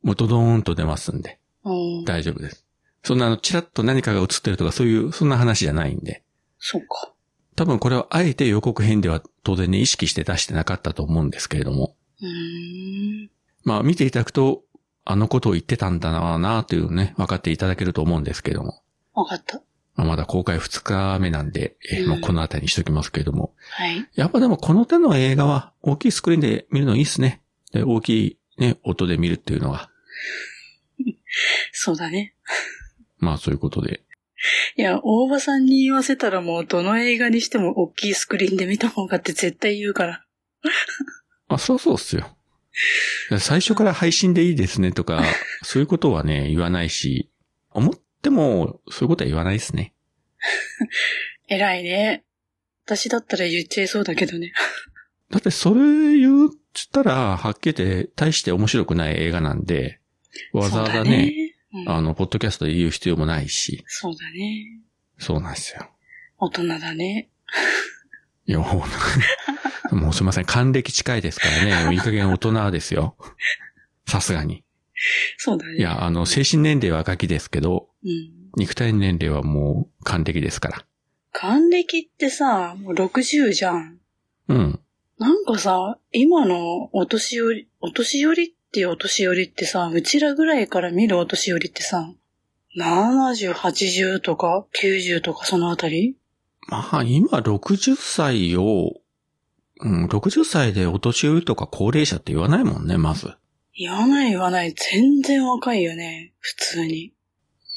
[0.04, 1.38] もうドドーンと出ますんで、うん。
[2.06, 2.66] 大丈夫です。
[3.04, 6.24] そんなあの、チラッと何かが映ってるとかそういう、そんな話じゃないんで。
[6.60, 7.14] そうか。
[7.56, 11.96] 多分これはあえて予告編では当然ね、意識して出してなかったと思うんですけれども。
[13.64, 14.64] まあ見ていただくと、
[15.06, 18.82] あのことを言ってたんだななというね、分かっていただけると思うんですけれども。
[19.14, 19.62] わかった。
[19.96, 23.54] まあ、まだ公開2日目なんで、えーうんもうこのあたりにしときますけれども。
[23.72, 24.08] はい。
[24.14, 27.42] やっぱでもこの手の映画は大きいスクリーンで見るのいいっすね。
[27.72, 29.90] で大きいね、音で見るっていうのは。
[31.72, 32.34] そうだね。
[33.18, 34.02] まあそういうことで。
[34.76, 40.26] いや、大場さんに言わせたらもうどの映画にしても大きいスクリーンで見た方がって絶対言うから。
[41.50, 42.38] あ、そうそうっすよ。
[43.40, 45.24] 最初から配信でいいですねとか、
[45.64, 47.32] そういうことはね、言わないし、
[47.72, 49.94] 思っても、そういうことは言わないですね。
[51.48, 52.24] 偉いね。
[52.86, 54.54] 私だったら言っちゃいそうだけどね。
[55.32, 56.50] だってそれ言っ
[56.92, 59.97] たら、はっきり言って、大して面白くない映画なんで、
[60.54, 64.82] わざわざそうだね、うんあの、ポッドキャストで言う必要もないし、そうだね。
[65.20, 65.90] そうなんですよ。
[66.38, 67.30] 大人だね。
[68.46, 68.60] いや、
[69.92, 73.18] もう、すいません、還暦近いですからね、いい加減大人ですよ。
[74.08, 74.64] さすがに。
[75.38, 75.78] そうだね。
[75.78, 78.32] いや、あの、精神年齢はガキですけど、うん。
[78.56, 80.86] 肉体年齢はもう還暦ですから。
[81.32, 84.00] 還暦ってさ、もう60じゃん。
[84.48, 84.80] うん。
[85.20, 92.14] なんかさ、今のお年寄り、お年寄りっていうお年寄りってさ、うちらぐらいから見るお年寄りってさ、
[92.78, 96.16] 70、80とか90とかそのあたり？
[96.68, 98.92] まあ、今60歳を、
[99.80, 103.34] うん、60歳でお年寄りとか高齢者って言わないもんね、まず。
[103.76, 104.76] 言わない言わない。
[104.76, 106.34] 全然若いよね。
[106.38, 107.14] 普通に。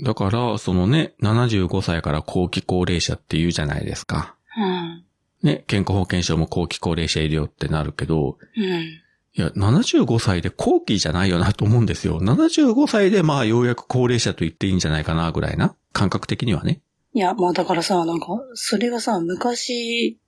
[0.04, 4.34] だから、そのね、75歳から後期高齢者って言うじゃないですか。
[4.54, 5.04] うん。
[5.42, 9.00] ね、健康保険証も後期高齢者いるよってなるけど、うん。
[9.32, 12.20] いや、75歳で後期じゃないよなと思うんですよ。
[12.20, 15.76] 75歳でまあようやく高齢者と言っていいんじゃないかなぐらいな。
[15.92, 16.80] 感覚的にはね。
[17.12, 20.18] いや、まあだからさ、なんか、それがさ、昔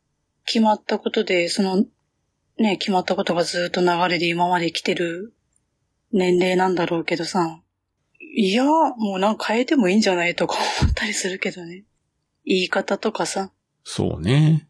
[0.47, 1.85] 決まったことで、その、
[2.59, 5.35] ね、決まったことがずっと流れで今まで来てる
[6.13, 7.61] 年齢なんだろうけどさ、
[8.35, 11.85] いや、もうなんか変えてもいいんじゃないとか思ったりするけどね。
[12.45, 13.53] 言い方とかさ。
[13.85, 14.69] そうね。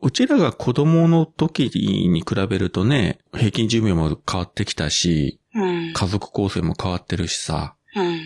[0.00, 1.70] うちらが子供の時
[2.08, 5.92] に比べるとね、平均寿命も変わってきたし、うん。
[5.92, 7.74] 家族構成も変わってるしさ。
[7.96, 8.20] うん。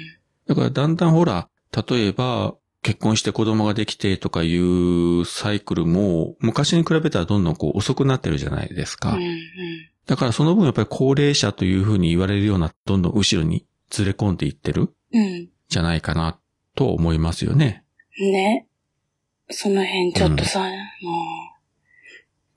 [0.46, 1.48] だからだんだんほら、
[1.88, 9.12] 例えば、結婚して子供ができてとかいうサイクルも、昔に比べたらどんどんこう遅くなってるじゃないですか。
[9.12, 9.22] うん。
[9.22, 9.38] うん。
[10.06, 15.48] だからその分やっぱり高齢者というふうに言われるような、どんどん後ろにずれ込んでいってるうん。
[15.68, 16.38] じゃないかな
[16.74, 17.84] と思いますよね。
[18.18, 18.66] ね。
[19.48, 20.70] その辺ちょっとさ、もう、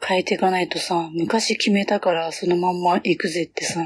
[0.08, 3.82] 変えていかないとさ、昔決めたからそのまんま行くぜってさ、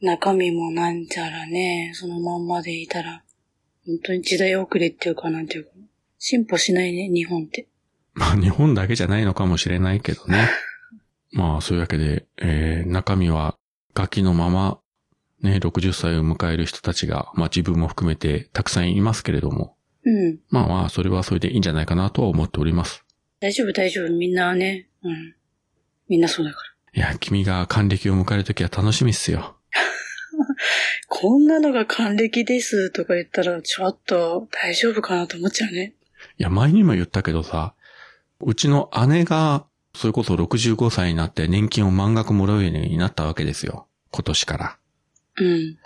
[0.00, 3.22] 中身もなんちゃらね、そのまんまでいたら、
[3.86, 5.70] 本当に時代遅れっていうかなんていうか、
[6.18, 7.68] 進歩しないね、日本って。
[8.14, 10.48] まあ日本だけじゃないのかもしれないけどね。
[11.32, 13.58] まあそういうわけで、えー中身は
[13.92, 14.80] ガキのまま、
[15.42, 20.38] ね、60歳を迎える人たちが、まあ自分も含めてたくさんいますけれども、うん。
[20.48, 23.04] まあまあそれはそれでいいんじゃないかなとは思っております。
[23.40, 25.34] 大丈夫大丈夫、みんなね、うん。
[26.08, 26.58] みんなそうだか
[26.94, 27.02] ら。
[27.02, 29.56] いや、君が還暦を迎えるときは楽しみっすよ。
[31.08, 35.94] こんなのが還暦ですとか言ったら、ちょっと大丈夫かなと思っちゃうね。
[36.38, 37.74] いや、前にも言ったけどさ、
[38.40, 43.86] うちの姉が、それこそ65歳になって年金を満額もらうようになったわけですよ。
[44.10, 44.78] 今年から。
[45.38, 45.78] うん。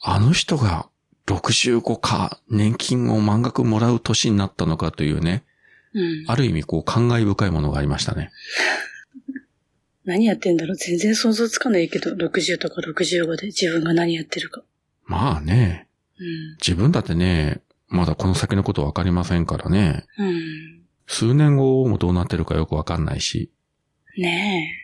[0.00, 0.88] あの人が
[1.26, 5.44] 65か年金を満額もらう年になったのかというね、
[5.94, 6.24] うん。
[6.26, 8.30] ある意味こう感慨深いものがありましたね。
[10.04, 14.62] 何やってんだろう全然想像つかないけど、60とか65で自分が何やってるか。
[15.04, 16.56] まあね、うん。
[16.60, 20.82] 自分だってね、まだこの先のことわかりませんからね、うん。
[21.06, 23.50] 数年後もどうなってるかよくわかんないし、
[24.16, 24.78] ね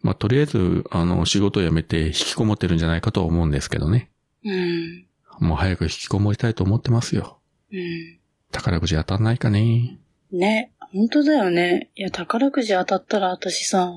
[0.00, 4.10] まあとりあえず、あの、仕事を辞めて引きこもってるんじゃないかとは思うんですけどね。
[4.44, 4.50] え。
[4.50, 5.06] うん。
[5.40, 7.38] もう早く引きこもりたいと思ってますよ。
[7.72, 8.18] うん。
[8.50, 9.98] 宝くじ当たんないかね。
[10.32, 11.90] ね、本当だよね。
[11.94, 13.92] いや、宝くじ当たったら私さ、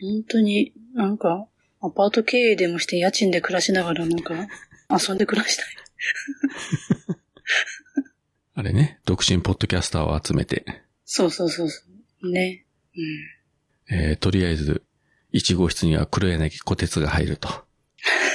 [0.00, 1.46] 本当になんか、
[1.80, 4.34] アパート経営でもして家賃で暮らしながらなんか、
[4.90, 5.66] 遊んで暮らしたい。
[8.54, 10.64] あれね、独身ポッドキャスターを集めて、
[11.04, 11.82] そうそうそうそ
[12.22, 12.30] う。
[12.30, 12.66] ね。
[12.96, 13.96] うん。
[13.96, 14.82] えーとりあえず、
[15.32, 17.48] 1号室には黒柳小鉄が入ると。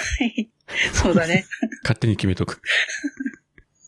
[0.94, 1.46] そうだね。
[1.84, 2.62] 勝手に決めとく。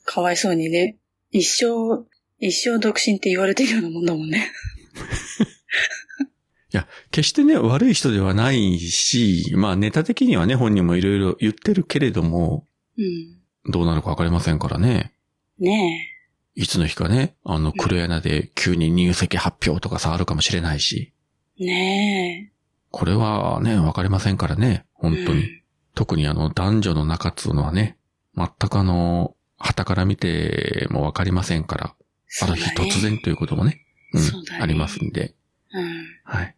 [0.05, 0.97] かわいそうにね。
[1.31, 2.05] 一生、
[2.39, 4.51] 一生独身って言われてるようなもんだもんね。
[6.73, 12.65] いや、決してね、悪い人ではないし、まあネタ的にはね、本人もいろいろ言ってるけれども、
[12.97, 13.37] うん。
[13.71, 15.13] どうなるかわかりませんからね。
[15.59, 16.13] ね
[16.55, 21.13] いつの日かね、あの、黒柳で急に入籍発表とかさ、あるかもしれないし。
[21.59, 21.65] え。
[21.65, 22.51] ね
[22.91, 24.87] これはね、わかりませんからね、え。
[24.93, 25.41] 本当に。
[25.41, 25.57] うん
[25.97, 27.97] 特にあの、男女の仲っつうのはね、
[28.35, 31.95] 全くあの、旗から見てもわかりませんから、
[32.41, 35.33] ある日突然ということもね、うん、ありますんで、
[35.73, 36.05] うん。
[36.23, 36.55] はい。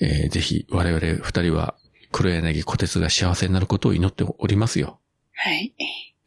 [0.00, 1.74] えーぜひ、我々二人は、
[2.12, 4.98] 黒柳小鉄が幸せになることを祈っておりますよ。
[5.34, 5.74] はい。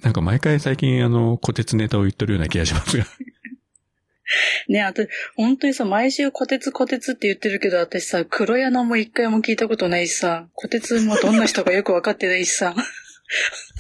[0.02, 3.06] なんか毎回最近あの、小鉄ネタを言ってるような気がしますが。
[4.68, 12.84] ねあと、本当にさ、毎週小鉄小鉄って言ってるけど、私さ、黒柳も一回も聞いたことないしさ、小鉄もどんな人かよくわかってないしさ、 本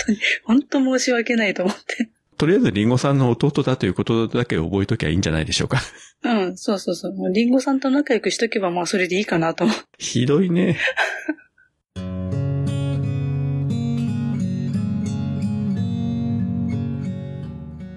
[0.06, 2.10] 当に、本当申し訳ないと思って。
[2.44, 5.80] とりあえずリンゴさんの弟だということだけ覚えときゃいいんじゃないでしょうか。
[6.24, 7.14] うん、そうそうそう。
[7.14, 9.76] もうリンゴさんと仲良くしとけば、まあそれでいいかなと思う。
[9.98, 10.78] ひどいね。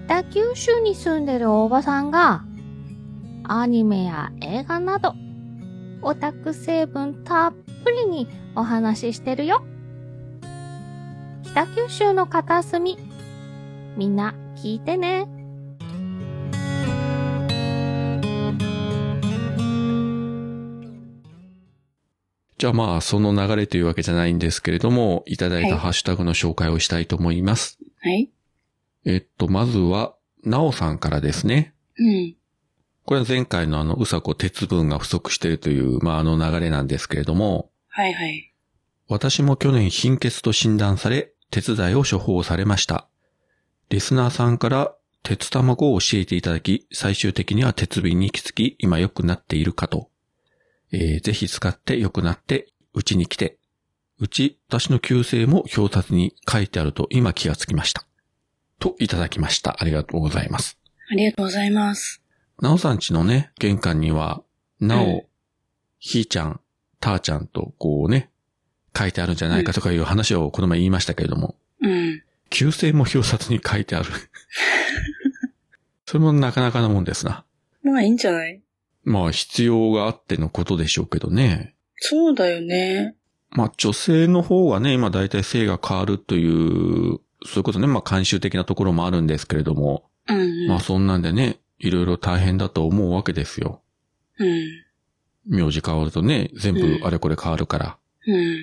[0.07, 2.45] 北九州に住んでるおばさんが、
[3.43, 5.13] アニメや映画など、
[6.01, 9.61] オタク成分たっぷりにお話ししてるよ。
[11.43, 12.97] 北九州の片隅、
[13.97, 15.27] みんな聞いてね。
[22.59, 27.79] じゃあまあ、その流れというわけじゃないんですけれども、いただいたはいハッシュタグの紹介をしたいと思います。
[28.01, 28.29] はい。
[29.05, 31.73] えっと、まずは、なおさんからですね。
[31.97, 32.35] うん。
[33.05, 38.53] これは前回のあの、うさこ鉄分が不足しているという、まあ、あの流れなんですけれども、はいはい。
[39.07, 43.07] 私も去年貧血と診断され、鉄剤を処方されました。
[43.89, 50.09] リスナーさんから鉄卵を教えていただき、最終的には鉄瓶に行き着き、今良くなっているかと。
[50.91, 53.57] えーぜひ使って良くなって、うちに来て。
[54.19, 58.05] うち、私の旧姓も表札に書いてあると今気がつきました。
[58.79, 59.77] といただきました。
[59.79, 60.77] ありがとうございます。
[61.11, 62.21] ありがとうございます。
[62.61, 64.43] なおさんちのね、玄関には、
[64.79, 65.23] なお、うん
[65.99, 66.59] ひーちゃん、
[66.99, 68.29] たーちゃんとこうね、
[68.95, 72.23] 書いてあるんじゃないかとかいう話をこの前言いましたけれども、うん。
[72.49, 74.09] 旧姓も表札に書いてある。
[76.05, 77.43] それもなかなかなもんですな。
[77.83, 78.61] まあいいんじゃない？
[79.03, 81.75] まあ必要があってのことでしょうけどね。
[81.97, 83.15] そうだよね。
[83.49, 90.67] まあ女性の方がね、今大体性が変わるという、そういうことね、まあ慣習的なところもあるんですけれども、うん、うん。
[90.67, 93.81] まあそんなんでね、いろいろ大変だと思うわけですよ。
[94.39, 94.85] うん。
[95.45, 97.97] 名字変わるとね、全部あれこれ変わるから。
[98.27, 98.59] うん。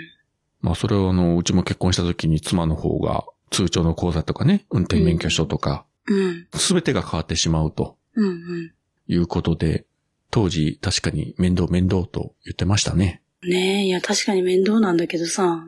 [0.61, 6.47] まあそれをあの、うちも結婚した時に妻の方が通帳の口座とかね、運転免許証とか、うん。
[6.55, 8.27] すべてが変わってしまうとうん。
[8.27, 8.73] うん。
[9.07, 9.87] いうことで、
[10.31, 13.23] 当時確かに面倒面倒と言ってましたね。
[13.45, 15.65] ねえ、いや確かに面倒なんだけどさ。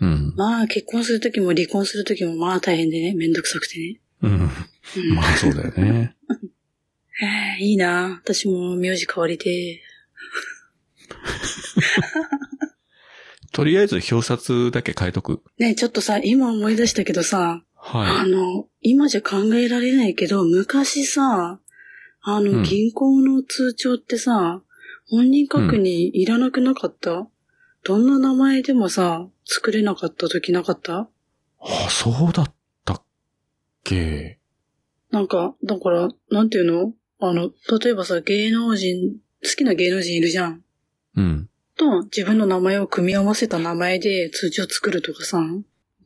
[0.00, 0.34] うん。
[0.36, 4.00] まあ結婚するときも離婚するときもまあ大変でね、めんどくさくてね。
[4.22, 4.32] うん。
[4.32, 6.14] うんまあそうだよね。
[7.22, 7.26] へ
[7.60, 9.82] えいいな私も名字変わりて
[13.52, 15.42] とりあえず表札だけ変えとく？
[15.58, 21.60] ねえちょっとさ、今思い出したけどさ、あはの、今じゃ考えられないけど、昔さ、
[22.22, 24.62] あの、うん銀行の通帳ってさ、
[25.08, 27.26] 本人確認いらなくなかった、
[27.82, 30.92] どんな名前でもさ、作れなかった時なかった？
[30.92, 31.06] い。
[31.86, 33.02] あ、そうだったっ
[33.82, 34.38] け？
[35.10, 36.94] なんか、だから、なんていうの？
[37.18, 37.50] あの、
[37.82, 40.62] 例えばさ、芸能人、好きな芸能人いるじゃん。
[41.16, 41.49] うん。
[41.80, 45.40] と、自分の名前を組み合わせた名前で通帳作るとかさ、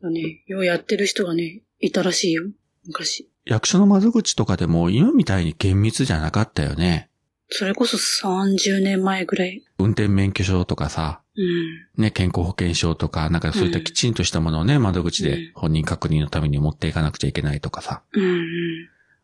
[0.03, 2.45] ね、ようやってる人がね、いたらしいよ。
[2.87, 3.29] 昔。
[3.45, 7.11] 役所の窓口とかでも今みたいに厳密じゃなかったよね。
[7.49, 9.65] それこそ30年前ぐらい。
[9.79, 12.03] 運転免許証とかさ、うん。
[12.03, 18.45] ね、健康保険証とか、なんかそういったきちんとしたものをね、窓口でうん本人確認のために持っていかなくちゃいけないとかさ、うんうん。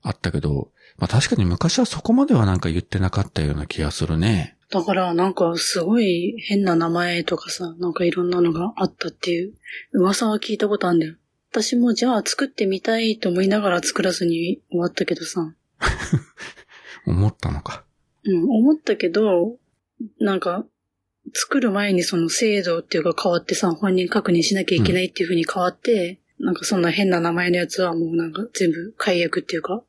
[0.03, 4.57] あったけど、まあ確かに昔はそこまではなんか言ってなかったような気がするね。
[4.71, 9.55] だから、なんか、すごい変な名前とかさ、なんかいろんなのがあったっていう
[9.93, 11.17] 噂は聞いたことあるんだよ。
[11.51, 15.53] 私もじゃあ作ってみたいと思いながら作らずに終わったけどさ。
[17.07, 17.85] 思ったのか。
[18.25, 19.59] うん、思ったけど、
[20.21, 20.65] なんか、
[21.35, 29.83] 作る前にその制度っていうか変わってさ、本人確認しなきゃいけないっていう風に変わって、なんかそんな変な名前のやつはもうなんか全部解約っていうか、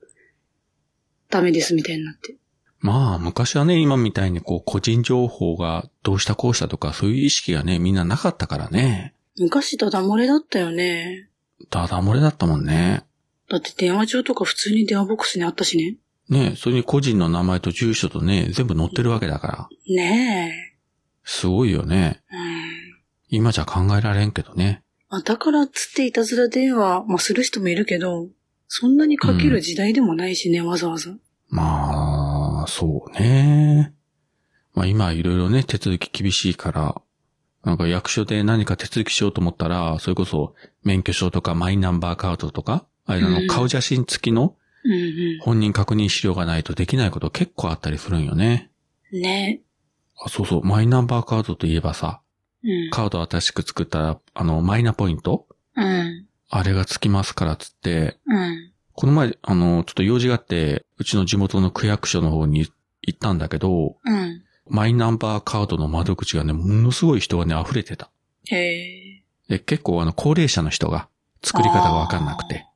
[1.30, 2.41] ダメですみたいになって。
[2.82, 9.14] まあ昔はね、今みたいにこう個人情報がどうしたこうしたとかそういう意識がね、みんななかったからね。
[9.40, 11.30] 昔ダダ漏れだったよね。
[11.70, 13.04] ダダ漏れだったもんね。
[13.50, 15.98] だって電話帳とか普通に電話ボックスにあったしね。
[16.30, 19.96] ねそれに個人の名前と住所とね、全部載ってるわけだから。
[19.96, 20.80] ね
[21.24, 22.24] すごいよね。
[22.32, 22.36] え。
[22.36, 23.42] うん。
[23.42, 24.82] 今じゃ考えられんけどね。
[25.10, 28.30] まあ、だからっつっていたずら電話、まあ、する人もいるけど、
[28.68, 31.12] そんなにかける時代でもないしね、わざわざ。
[31.50, 32.11] まあ、
[32.68, 33.94] そうね。
[34.74, 37.02] まあ今いろいろね、手続き厳しいから、
[37.64, 48.72] なんか役所で何か手続きしようと思ったら、それこそ免許証とかマイナンバーカードとか、あれの顔写真付きのうん本人確認資料がないとできないこと結構あったりするんよね。
[49.12, 49.22] うん。
[49.22, 49.62] ね
[50.20, 52.22] あ、そうそう、マイナンバーカードといえばさ、
[52.64, 52.90] うん。
[52.90, 55.48] カード新しく作ったら、あの、マイナポイント？
[55.76, 56.26] うん。
[56.50, 58.72] あれが付きますからっつって、うん。
[59.02, 62.68] この前、あの、ちょっと用事があって、うちの地元の区役所の方に
[63.02, 64.44] 行ったんだけど、うん。
[64.70, 68.12] マイナンバーカードの窓口がね、ものすごい人がね、溢れてた。
[68.46, 69.24] へえ。
[69.48, 71.10] で、結構あの、高齢者の人が
[71.44, 72.68] 作り方がわかんなくて。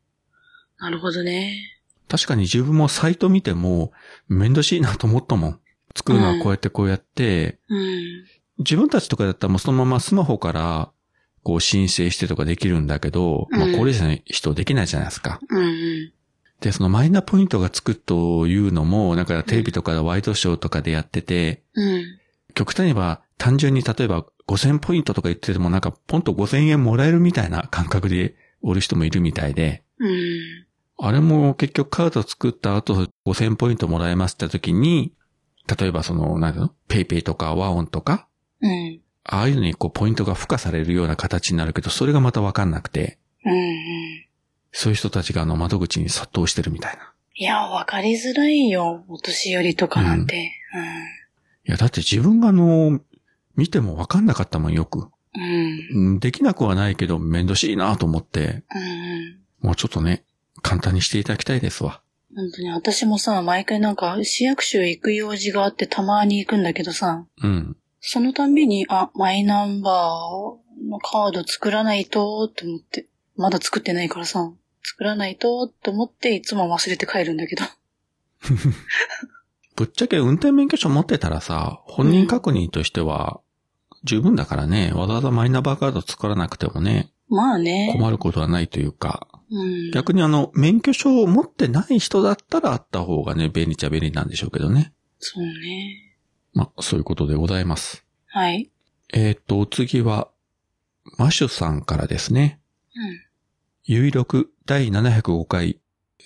[0.79, 1.61] なるほどね。
[2.07, 3.91] 確かに自分もサイト見ても、
[4.27, 5.59] めんどしいなと思ったもん。
[5.95, 8.25] 作るのはこうやってこうやって、うん。
[8.57, 10.91] 自分たちとかだったらもうそのままスマホから、
[11.43, 15.39] こう申請してとかできるんだけど、まあうん高齢者の人できないじゃないですか。
[15.47, 16.14] うんうん。
[16.65, 22.03] で、そのマイナポイントがつくというのも、なんかテレビとかワイドショーとかでやってて、うん。
[22.55, 30.65] 極端に言えば単純に例えば5000ポイントとか言っててもなんかポンと5000円もらえるみたいな感覚でおる人もいるみたいで、うん。
[30.97, 35.13] あれも結局カード作った後5000ポイントもらえますって時に、
[35.79, 36.71] 例えばその、なんの？
[36.87, 38.27] PayPayとか WAON とか、
[38.59, 39.01] うん。
[39.23, 44.24] ああいうのにこうポイントが付加されるような形になるけど、それがまたわかんなくて、うん。
[44.77, 47.13] そういう人たちがあの窓口に殺到してるみたいな。
[47.33, 49.05] いや、わかりづらいよ。
[49.07, 50.51] お年寄りとかなんて。
[51.65, 52.99] いや、だって自分があの、
[53.55, 55.07] 見てもわかんなかったもん、よく。
[55.33, 55.41] うん。
[55.41, 55.79] うん。
[55.91, 59.67] うんできなくはないけど、めんどしいなと思って、うん。
[59.67, 60.25] もうちょっとね、
[60.61, 62.01] 簡単にしていただきたいですわ。
[62.35, 67.77] 本当に、私もさ、毎回なんか、市役所行く用事があってたまに行くんだけどさ、うん。
[68.01, 73.07] そのたんびに、あ、マイナンバーのカード作らないと、って思って。
[73.37, 74.51] まだ作ってないからさ、
[74.85, 77.63] 作らないと、って思って、いつも忘れて帰るんだけど。
[79.75, 83.41] ぶっちゃけ運転免許証持ってたらさ、本人確認としては、
[84.03, 87.89] 十分だからね、わざわざマイナンバーカード作らなくてもね、まあね。
[87.91, 89.91] 困ることはないというか、うん。
[89.91, 94.93] 逆にあの、免許証を持ってない人だったらあった方がね、便利っちゃ便利なんでしょうけどね。
[95.19, 96.17] そうね。
[96.53, 98.05] まあ、そういうことでございます。
[98.27, 98.69] はい。
[99.11, 100.29] えっ、と、お次は、
[101.17, 102.59] マシュさんからですね。
[102.95, 103.24] うん。
[103.85, 105.79] 有力第705回、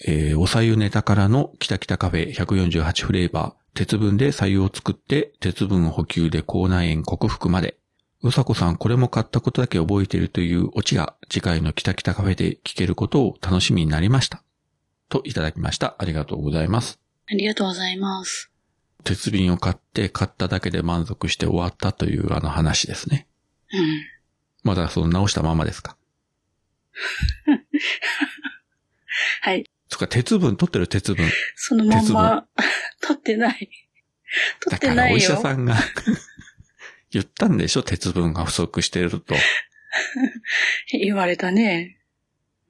[0.06, 7.78] えーおさゆネタからのキタキタカフェ148フレーバー、鉄分で左右を作って、鉄分補給で口内炎克服まで。
[8.22, 14.42] うさこさん、これも買ったことだけ覚えているというオチが次回のキタキタカフェで聞けることを楽しみになりました。
[15.10, 15.96] といただきました。
[16.00, 17.00] ありがとうございます。
[17.30, 18.52] ありがとうございます。
[19.04, 23.28] 鉄瓶を買って買っただけで満足して終わったというあの話ですね。
[23.74, 23.80] うん。
[24.64, 25.98] まだその直したままですか？
[29.42, 29.70] はい。
[29.90, 31.30] そっか、鉄分取ってる鉄分。
[31.56, 32.48] そのまんま、
[33.02, 33.70] 取ってない。
[34.62, 34.96] 取だってないよ。
[34.96, 35.76] からお医者さんが
[37.12, 37.84] 言ったんでしょ？
[37.84, 39.36] 鉄分が不足してると。
[40.92, 41.98] 言われたね。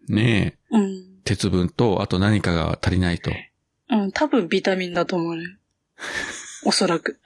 [0.07, 0.77] ねえ。
[0.77, 1.21] うん。
[1.23, 3.31] 鉄分と、あと何かが足りないと。
[3.89, 5.43] うん、多分ビタミンだと思うね。
[6.63, 7.19] おそらく。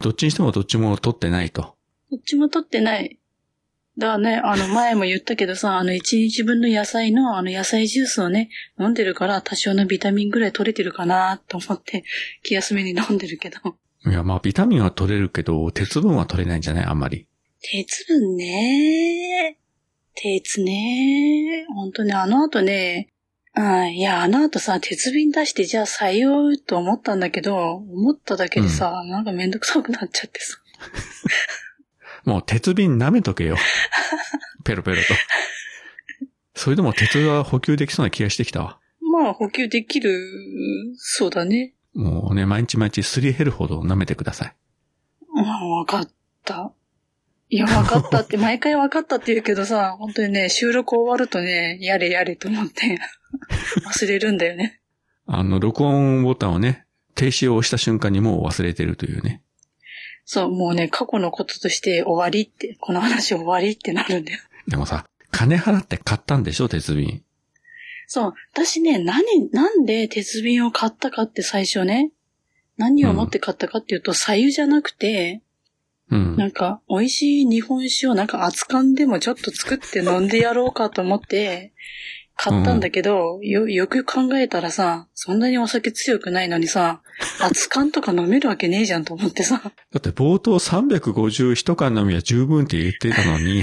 [0.00, 1.76] どっちにしてもどっちも取ってないと。
[2.10, 3.18] どっちも取ってない。
[3.96, 12.04] だね、あの前も言ったけどさ、あの一日分の野菜のあの野菜ジュースをね、飲んでるから多少のビタミンぐらい取れてるかなと思って
[12.42, 13.58] 気休めに飲んでるけど。
[14.06, 16.84] いや、まあ、ビタミンは取れるけど、鉄分は取れないんじゃない？
[16.84, 17.28] あんまり。
[17.62, 19.58] 鉄分ね。
[20.16, 21.64] 鉄ね。
[21.74, 23.08] ほんとね、あの後ね、
[23.54, 30.58] あいや、あの後さ、鉄瓶出してじゃあ採用と思ったんだけど、思っただけでさ、なんかめんどくさくなっちゃってさ。
[32.24, 33.56] もう鉄瓶舐めとけよ。
[34.64, 35.02] ペロペロと。
[36.54, 38.78] それでも鉄は補給できそうな気がしてきたわ。
[39.00, 40.18] まあ補給できる、
[40.96, 41.74] そうだね。
[41.94, 44.54] もうね、毎日毎日すり減るほど舐めてください。
[45.36, 46.10] ああ、わかっ
[46.44, 46.72] た。
[47.50, 52.98] いや、わかったって、毎回わかったって言うけどさ、本当にね、収録終わるとね、やれやれと思って、
[53.86, 54.80] 忘れるんだよね。
[55.26, 59.43] あの、録音ボタンをね、停止を押した瞬間にもう忘れてるというね。
[60.24, 64.40] そう、もうね、過去のこととして終わりって、この話終わりってなるんだよ。
[64.66, 67.22] でもさ、金払って買ったんでしょ、鉄瓶。
[68.06, 72.10] そう、私ね、何、なんで鉄瓶を買ったかって最初ね、
[72.76, 75.42] 何を持って買ったかっていうと、左右じゃなくて、
[76.10, 76.36] うん。
[76.36, 81.72] なんか、美味しい日本酒をなんか熱燗でもちょっと作って飲んでやろうかと思って、
[82.36, 87.00] 買ったんだけど、よ、よく考えたらさ、そんなにお酒強くないのにさ、
[87.40, 93.62] 熱燗とか飲めるわけねえじゃんと思ってさ、だって冒頭351缶飲みは十分って言ってたのに、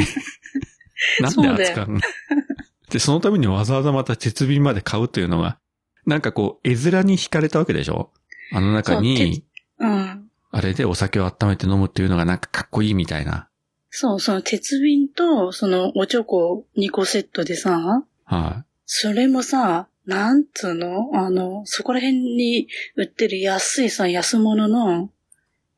[1.20, 2.00] なんで扱うの
[2.90, 5.58] で、そのためにわざわざまた鉄瓶まで買うというのが、
[6.06, 8.12] なんかこう、絵面に惹かれたわけでしょ？
[8.54, 9.44] あの中そうに、
[9.80, 10.30] うん。
[10.52, 13.48] あれでお酒を温めて飲むっていうのがなんかかっこいいみたいな。
[13.90, 18.04] そう、その鉄瓶と、そのおちょこ2個セットでさ、
[18.36, 21.12] はそれもさ、なんつうの？
[21.14, 25.10] あの、そこら辺に売ってる安いさ、安物の、い。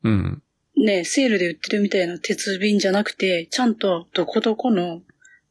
[0.03, 0.43] うん。
[0.77, 5.01] ね、セールで売ってるみたいな鉄瓶じゃなくて、ちゃんとどこどこの、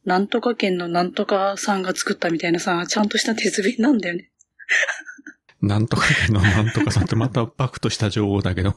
[0.05, 4.31] なんとか県のなんとかさんが作ったみたいなさ、ちゃんとした鉄瓶なんだよね。
[5.61, 8.75] なんとかのなんとかさんってまたバクとした情報だけど。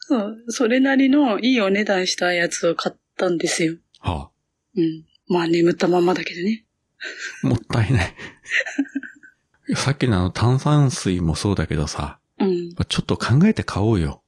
[0.00, 3.76] そう、それなりのいいお値段したやつを買ったんですよ。
[4.00, 4.30] は
[4.76, 5.04] うん。
[5.28, 6.64] まあ眠ったまんまだけどね。
[7.44, 8.14] あ、 もったいない。
[9.76, 12.50] さっきのあの炭酸水もそうだけどさ、うん。
[12.50, 14.22] いちょっと考えて買おうよ。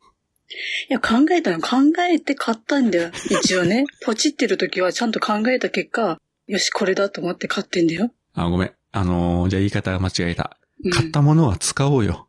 [0.89, 3.11] や、考えたの、考えて買ったんだよ。
[3.31, 3.85] 一応ね。
[4.05, 8.13] ポチってる時はちゃんと考えた結果、よし、これだと思って買ってんだよ。
[8.35, 8.73] あ、ごめん。
[8.93, 10.59] あのーじゃあ言い方が間違えた。
[10.85, 12.29] うん、買ったものは使おうよ。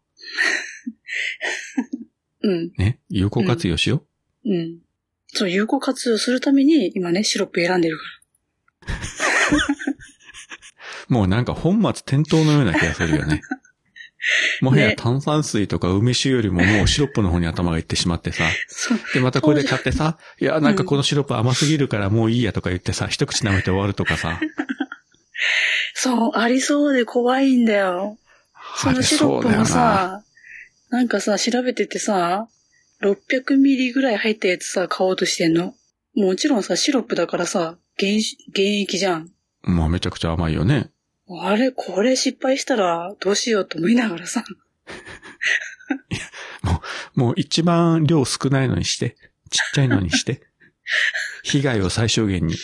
[2.44, 2.72] うん。
[2.78, 3.00] ね？
[3.10, 4.04] 有効活用しよ
[4.46, 4.80] うん。
[5.28, 8.04] そう、有効活用するために、今ね、シロップ選んでるか
[8.84, 8.86] う。
[11.12, 13.42] もうなんか本末転倒のような気がするよね。
[14.62, 18.46] もはやね炭酸水とか梅酒よりももうシロップの方に頭がいってしまってさ。
[19.14, 24.40] で、またこれで買ってさ、いや、なんかこのシロップ甘すぎるからもういいやとか言ってさ、一口舐めて終わるとかさ。
[25.96, 28.18] そう、ありそうで怖いんだよ。
[28.78, 30.24] そのシロップもさ、
[30.90, 32.48] なんかさ、調べててさ、
[33.02, 35.74] 600ミリぐらい入ったやつさ、買おうとしてんの。
[36.16, 38.14] もちろんさ、シロップだからさ、原
[38.56, 39.32] 原液じゃん。
[39.64, 40.92] まあめちゃくちゃ甘いよね。
[41.40, 44.44] あれ、これ失敗したらどうしようと思いながらさ。
[47.16, 49.16] もう一番量少ないのにして。
[49.50, 50.42] ちっちゃいのにして。
[51.44, 52.56] 被害を最小限に。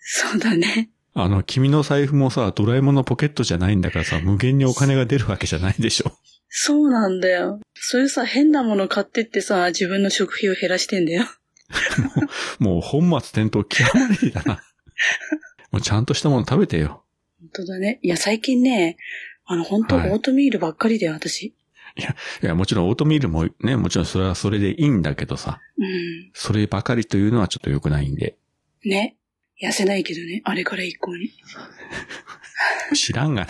[0.00, 0.90] そうだね。
[1.14, 6.12] あの、君の財布もさ、ドラえもんのポケットじゃないんだからさ、無限にお金が出るわけじゃないでしょ。
[6.48, 7.60] そうなんだよ。
[7.74, 11.24] そういうさ、変なもの買ってってさ、自分の食費を減らしてんだよ。
[12.58, 14.62] もう本末転倒極まりだな。
[15.70, 17.04] もうちゃんとしたもの食べてよ。
[17.54, 17.98] 本当だね。
[18.02, 18.96] いや、最近ね、
[19.44, 21.54] あの、本当オはいートミールばっかりだよ、私。
[22.42, 26.30] いや、もちろんオートミールもね、もちろんそれはそれでいいんだけどさ、うん。
[26.32, 28.36] そればかりというのはちょっと良くないんで。
[28.84, 29.16] ね。
[29.60, 31.30] 痩せないけどね、あれから一向に。
[32.94, 33.48] 知らんがな。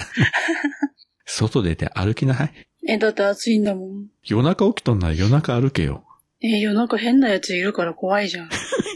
[1.27, 2.69] 外出て歩きなはい。
[2.87, 4.07] え、だって暑いんだもん。
[4.25, 6.05] 夜中起きとんなら夜中歩けよ。
[6.41, 8.51] え、夜中変なやついるから怖いじゃん。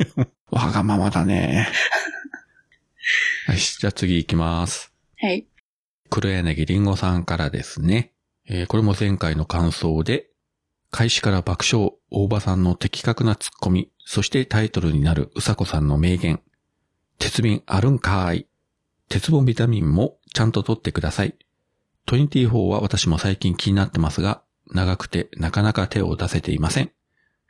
[0.51, 1.69] わがままだね。
[3.47, 4.92] はい、じゃあ次行きます。
[5.23, 5.47] はい。
[6.11, 8.13] 黒柳りんごさんからですね。
[8.49, 10.27] えーこれも前回の感想で、
[10.91, 16.43] 開始から爆笑、大場さんの的確なツッコミ、そしてタイトルになるうさこさんの名言。
[17.21, 18.49] 鉄瓶あるんかーい。
[19.09, 21.37] 鉄分ビタミンもちゃんと取ってください。
[22.09, 24.43] 24は私も最近気になってますが、
[24.73, 26.91] 長くてなかなか手を出せていません。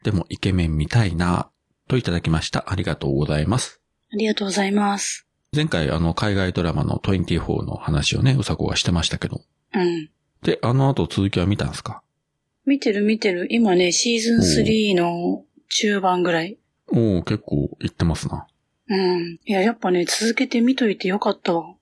[0.04, 2.66] でもイケメン見たいなぁといただきました。
[2.68, 3.80] ありがとうございます。
[4.12, 5.26] ありがとうございます。
[5.54, 9.42] 前回あの海外ドラマの24の話をね、うさこがしてましたけど。
[9.74, 10.08] うん。
[10.42, 12.02] で、あの後続きは見たんですか？
[12.64, 13.48] 見てる見てる。
[13.50, 16.56] 今ね、シーズン3の中盤ぐらい。
[16.90, 18.46] おお結構行ってますな。
[18.88, 19.40] うん。
[19.44, 21.74] いや、やっぱね、続けて見といてよかったわ。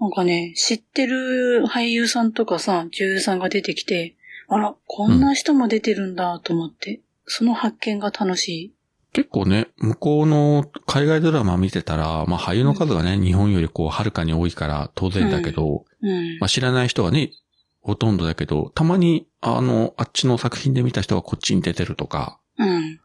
[0.00, 4.16] なんかね、知ってる俳優さんとかさ、女優さんが出てきて、
[4.48, 8.74] あら、こんな人も出てるんだと思って、その発見が楽しい。
[9.12, 16.46] 結構ね、向こうの海外ドラマ見てたら、まあ俳優の数がね、日本よりこう、はるかに多いから当然だけど、うんま。
[16.46, 17.32] あ知らない人がね、
[17.80, 22.96] ほとんどだけど、たまに、あの、あっちの作品で見た人がこっちに出てるとか、うん。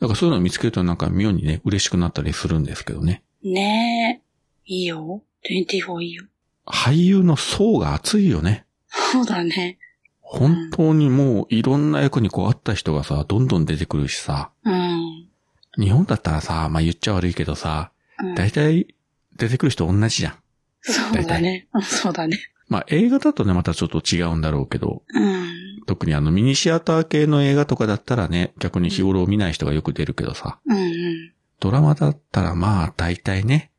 [0.00, 3.22] だからそういうのを見つけるとなんか妙にね、嬉しくなったりするんですけどね。
[3.42, 4.72] ねえ。
[4.72, 5.22] いいよ。
[5.50, 6.24] 24いいよ。
[6.66, 8.66] 俳優の層が厚いよね。
[8.88, 9.78] そうだね。
[10.20, 15.27] 本当にもういろんな役にこうあった人がさ、どんどん出てくるしさ、うん。
[15.76, 17.90] 日本だったらさ、まあ言っちゃ悪いけどさ、
[18.20, 18.94] うん、大体
[19.36, 20.34] 出てくる人同じじゃん。
[20.80, 21.68] そうだね。
[21.74, 22.38] うんそうだね。
[22.68, 25.82] まあ映画だとね、またちょっと違うんだろうけど、うん。
[25.86, 31.32] 特にあのミニシアター系の映画とかだったらね、逆に日頃見ない人がよく出るけどさ、うんうん。
[31.60, 33.70] ドラマだったらまあ大体ね、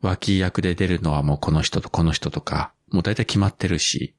[0.00, 4.14] 脇役で出るのはもうこの人とこの人とか、もう大体決まってるし、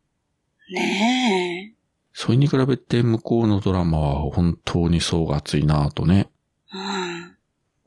[0.72, 1.74] ね
[2.14, 6.30] それに比べて向こうのドラマは本当に層が厚いなぁとね。
[6.74, 6.78] え。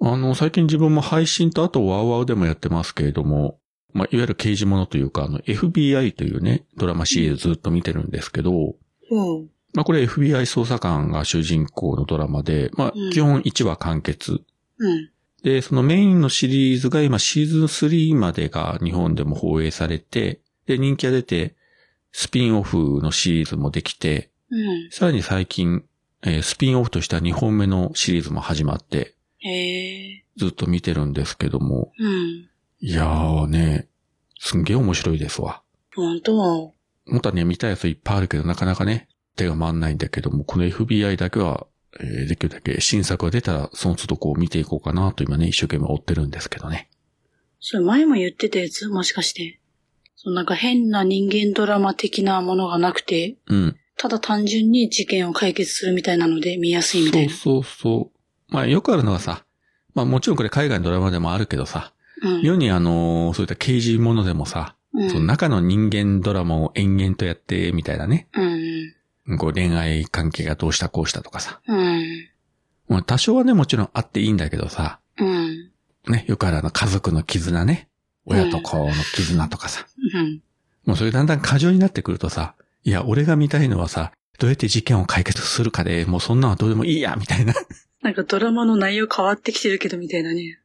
[0.01, 0.15] うん。
[0.15, 3.59] あの、最近自分も配信とあとワウワウでもやってますけれども、
[3.93, 8.75] まあ、いわゆる刑事物というか、あの、FBI というね、ドラマシリーズずっと見てるんですけど、
[9.11, 9.49] うん。
[9.75, 14.43] まあ、これ FBI 捜査官が主人公のドラマで、まあうん、基本1話完結。
[14.79, 15.11] うん。
[15.43, 21.57] で、そのメインのシリーズが今シーズン3までが日本でも放映されて、で、人気が出て、
[22.13, 24.91] スピンオフのシリーズもできて、うん。
[24.91, 25.85] さらに最近、
[26.25, 29.15] えースピンオフとしては2本目のシリーズも始まって。
[30.37, 32.49] ずっと見てるんですけども、うん。
[32.81, 33.89] いやーね、
[34.39, 35.63] すんげえ面白いですわ。
[35.95, 36.33] 本当？
[36.35, 41.67] もっとね、見たいやついっぱいあるけど、なかなかね、手が回んないんだけども、この FBI だけは、
[42.01, 46.89] えーできるだけ新作が出たら、その都度こう見ていこうかなと今ね、一生懸命追ってるんですけどね。
[47.59, 48.89] それ前も言ってたやつ？
[48.89, 49.61] もしかして。
[50.15, 53.77] そのなんか変な人間ドラマ的なものがなくて、うん。
[53.97, 57.33] ただ単純に事件を解決するみたいなので見やすいみたいな。
[57.33, 58.11] そうそうそ
[58.51, 58.53] う。
[58.53, 59.45] まあよくあるのはさ、
[59.95, 62.43] まあもちろんこれ海外のドラマでもあるけどさ、うん。
[62.43, 65.11] 世にあのーそういった刑事ものでもさ、うん。
[65.11, 68.29] その中の人間ドラマを延々とやってみたいなね、
[69.27, 69.39] うん。
[69.39, 71.61] こう恋愛関係がどうしたこうしたとかさ。
[71.67, 72.29] うん。
[72.89, 75.71] まあ多少はね、もちろんあっていいんだけどさ、うん。
[76.09, 77.89] ね、よくあるあの家族の絆ね。
[78.25, 79.87] 親と子の絆とかさ。
[80.15, 80.43] うん。
[80.85, 82.55] もうそれだんだん過剰になってくるとさ、
[82.85, 87.55] いや、俺が見たいのはさ、どうやって事件を解決するかで、もうそんなのはどうでもいいや、みたいな。
[88.03, 90.59] なんかドラマの内容変わってきてるけどみたいなね。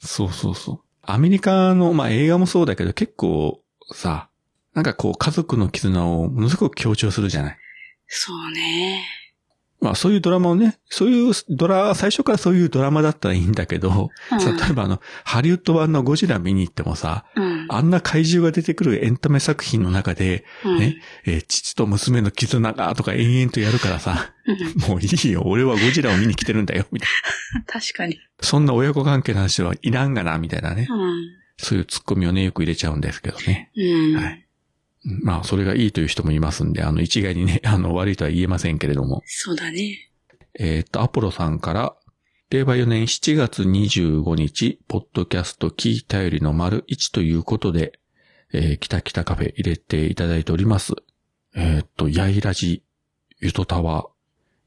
[0.00, 0.80] そうそうそう。
[1.02, 4.30] アメリカの、まあ映画もそうだけど結構さ、
[4.74, 7.58] なんかこう家族の絆をものすごく強調するじゃない。
[8.06, 9.04] そうね。
[9.80, 17.51] まあそういうドラマをね、そういうドラ、最初からそういうドラマだったらいいんだけど、うんさ例えばあの、ハリウッド版のゴジラ見に行ってもさ、うん。
[17.68, 20.78] あんな怪獣が出てくるエンタメ作品の中で、うん。
[20.78, 20.96] ね、
[21.26, 24.56] えー父と娘の絆がとか延々とやるからさ、うん
[24.88, 27.08] もういいよ、俺はゴジラを見に来てるんだよ、みたい
[27.54, 27.64] な。
[27.80, 28.18] 確かに。
[28.40, 30.86] そんな親子関係の話はいらんがな、みたいなね。
[30.90, 31.42] うん。
[31.58, 33.70] そういうツッコミをね、よく入れちゃうんですけどね。
[33.76, 34.16] うん。
[34.16, 34.46] はい。
[35.04, 39.22] まあ、それがいいという人もいますんで、あの、一概にね、あの、悪いとは言えませんけれども。
[39.26, 40.10] そうだね。
[40.58, 41.94] えーっと、アポロさんから、
[42.52, 47.98] 令和4年7月25日、ポッドキャスト聞いたよりの丸1ということで、
[48.52, 50.92] えー、きたきたカフェ入れていただいております。
[51.56, 52.82] えーっと、ヤイラジ、
[53.40, 54.04] ユトタワ、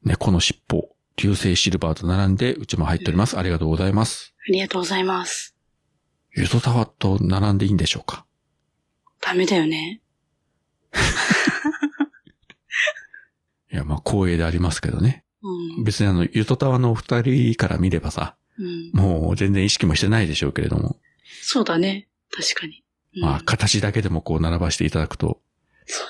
[0.02, 3.38] 猫の尻尾、流星シルバーと並んで、うちも入っております。
[3.38, 4.34] ありがとうございます。
[4.48, 5.54] ありがとうございます。
[6.34, 8.26] ユトタワと並んでいいんでしょうか？
[9.20, 10.00] ダメだよね。
[13.72, 15.22] いや、まあ、光栄でありますけどね。
[15.78, 15.84] うん。
[15.84, 18.90] 別にあの、ユトタワのお二人から見ればさ、うん。
[18.92, 20.96] もう全然意識もしてないでしょうけれども、
[21.42, 22.08] そうだね。
[22.30, 22.82] 確かに。
[23.16, 25.40] うんまあ、形だけでもこう並ばしていただくと、
[25.86, 26.04] そ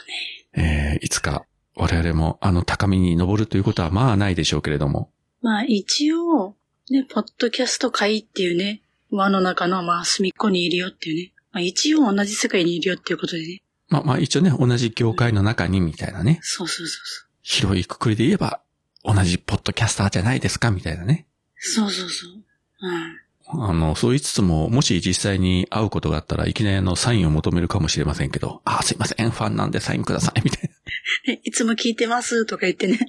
[0.56, 0.96] うね。
[0.96, 5.10] えー、いつか我々もあの高みに登るということはまあないでしょうけれども、
[5.42, 6.56] まあ一応、
[6.90, 11.32] ね、ポッドキャスト界っていうね、輪の中のまあ隅っこにいるよっていうね。
[11.52, 13.62] まあ一応同じ世界にいるよっていうことでね。
[13.88, 18.60] まあまあ一応ね、同じ業界の中にみたいなね、そうそうそうそ広いくくりで言えば、
[19.06, 20.70] 同じポッドキャスターじゃないですか？
[20.70, 21.26] みたいなね。
[21.56, 21.62] う。
[21.62, 22.32] そうそうそう。
[22.82, 23.16] うん。
[23.48, 30.62] あの、そう言いつつも、もし実際に会うことがあったらいきなりあのサインを求めるかもしれませんけど、あ、すいません、ファンなんでサインください、みたい
[31.26, 31.32] な。
[31.32, 32.44] え、いつも聞いてます？
[32.46, 32.98] とか言ってね。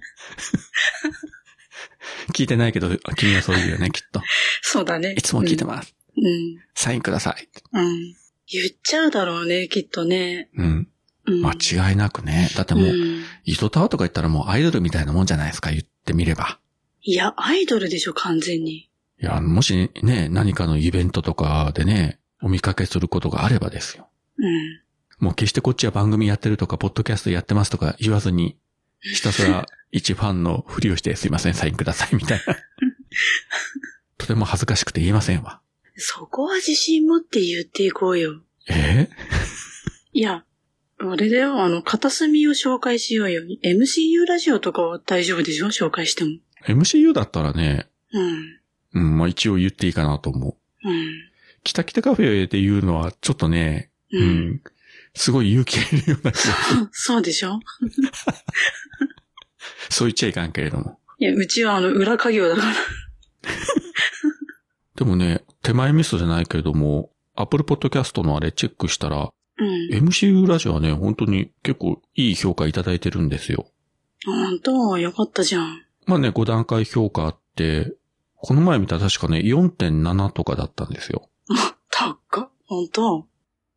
[2.33, 4.21] 聞いてないけど、君はそう言うよね、きっと。
[4.61, 5.13] そうだね。
[5.17, 5.95] いつも聞いてます。
[6.15, 6.61] うん。
[6.75, 7.49] サインください。
[7.73, 7.85] うん。
[7.85, 8.15] うん。
[8.49, 10.49] 言っちゃうだろうね、きっとね。
[10.55, 10.87] うん。
[11.27, 11.45] うん。
[11.45, 11.53] 間
[11.89, 12.49] 違いなくね。
[12.55, 16.59] だってもう、ん糸タワーとか言ったらもうアイドルみたいなもんじゃないですか、言ってみれば。
[17.01, 18.89] いや、アイドルでしょ、完全に。
[19.19, 24.09] いや、もしね、何かのイベントとかでね、お見かけすることがあればですよ。
[24.37, 24.81] うん。
[25.19, 28.57] もう決してこっちは番組やってるとか、ポッドキャストやってますとか言わずに、
[28.99, 32.55] ひたすら一ファンのふりをしてすいません、サインください、みたいな。
[34.17, 35.61] とても恥ずかしくて言えませんわ。
[35.95, 38.41] そこは自信持って言っていこうよ。
[38.69, 39.09] え？
[40.13, 40.43] いや、
[40.99, 43.43] あれだよ、あの、片隅を紹介しようよ。
[43.63, 45.67] MCU ラジオとかは大丈夫でしょ？
[45.67, 46.31] 紹介しても。
[46.67, 48.59] ー ?MCU だったらね、うん。
[48.93, 50.89] うん、まあ一応言っていいかなと思う。
[50.89, 51.11] うん。
[51.63, 54.17] キタキタカフェで言うのはちょっとね、う。
[54.17, 54.61] うんん、
[55.13, 56.53] すごい勇気がいるような気が
[56.91, 57.59] そうでしょ？
[59.89, 60.99] そう言っちゃいかんけれども。
[61.19, 62.73] いや、うちはあの、裏家業だから。
[64.95, 69.29] でもね、手前ミスじゃないけれども、Apple Podcast のあれチェックしたら、
[69.59, 70.07] うん。
[70.07, 73.67] MCU ラジオはね、本当に結構いい評価いただいてるんですよ。
[74.25, 75.83] ほんと、よかったじゃん。
[76.05, 77.93] まあね、5段階評価あって、
[78.35, 81.29] この前見たら確かね、4.7とかだったんですよ。
[81.89, 82.49] 高っ。
[82.67, 83.25] ほんと。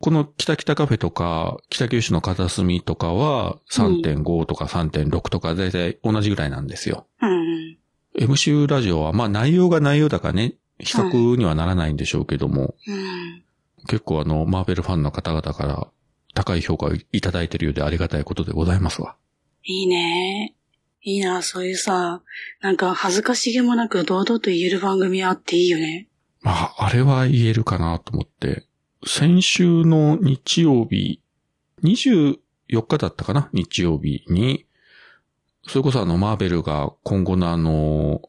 [0.00, 7.06] この北北カフェとか、北九州の片隅とかは3.5とか3.6とか大体同じぐらいなんですよ。
[7.20, 7.78] うん。
[8.18, 13.42] MCU ラジオはまあ内容が内容だからね、比較にはならないんでしょうけども、うん。
[13.88, 15.86] 結構あの、マーベルファンの方々から
[16.34, 19.16] 高い評価をいただいているようでありがたいことでございますわ。
[19.64, 20.54] いいね。
[21.02, 22.22] いいな、そういうさ、
[22.60, 26.08] なんか恥ずかしげもなく堂々と言える番組あっていいよね。
[26.42, 28.66] まあ、あれは言えるかなと思って、
[29.06, 31.22] 先週の日曜日、
[31.82, 32.36] 24
[32.86, 33.48] 日だったかな？
[33.52, 34.66] 日曜日に、
[35.66, 38.22] それこそあの、マーベルが今後のあの、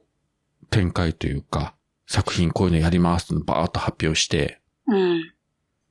[0.70, 1.76] 展開というか、
[2.08, 5.31] 作品こういうのやりますってバーッと発表して、うん。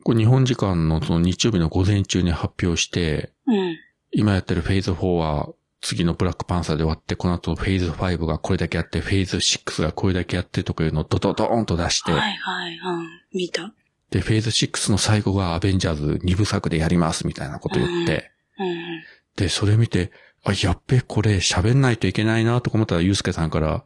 [0.03, 3.77] これ日本時間のその日曜日の午前中に発表して、うん。
[4.13, 13.09] 今やってるフェーズ4は次のブラックパンサーで終わって、この後フェーズ5がこれだけやって、フェーズ6がこれだけやってとかいうのをドドドーンと出して、はいはい、うん。
[13.33, 13.73] 見た？
[14.11, 19.03] で、フェーズ6の最後がアベンジャーズ2部作でやりますみたいなこと言って、うん。
[19.37, 20.11] で、それ見て、
[20.43, 23.85] あ、やっべ、これ喋んないといけないなとか思ったら、ゆうすけさんから、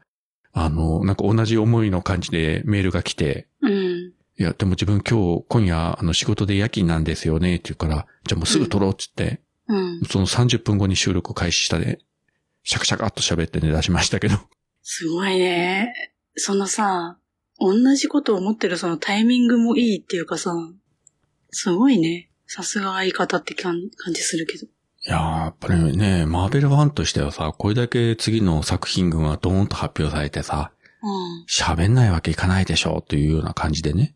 [0.52, 3.83] あの、なんか同じ思いの感じでメールが来て、うん。
[4.36, 10.00] いや、でも自分今日、今夜、あの、仕事で夜勤なんですよね、って言うから、じゃあもうすぐ撮ろうっつって、うん。
[10.08, 12.00] その30分後に収録開始したで、
[12.64, 14.36] シャカシャカっと喋ってね、出しましたけど。
[14.82, 15.94] すごいね。
[16.36, 17.18] そのさ、
[17.58, 20.52] 同じことを思ってるそのタイミングもいいっていうかさ、
[21.50, 22.28] すごいね。
[22.46, 24.66] さすが相方って感感じするけど。
[24.66, 24.70] い
[25.06, 30.72] やーやっぱりね、マーベルファンとしてはさ、これだけ次の作品群がドーンと発表されてさ、
[31.02, 31.44] うん。
[31.48, 34.14] 喋んないわけいかないでしょっていうような感じでね。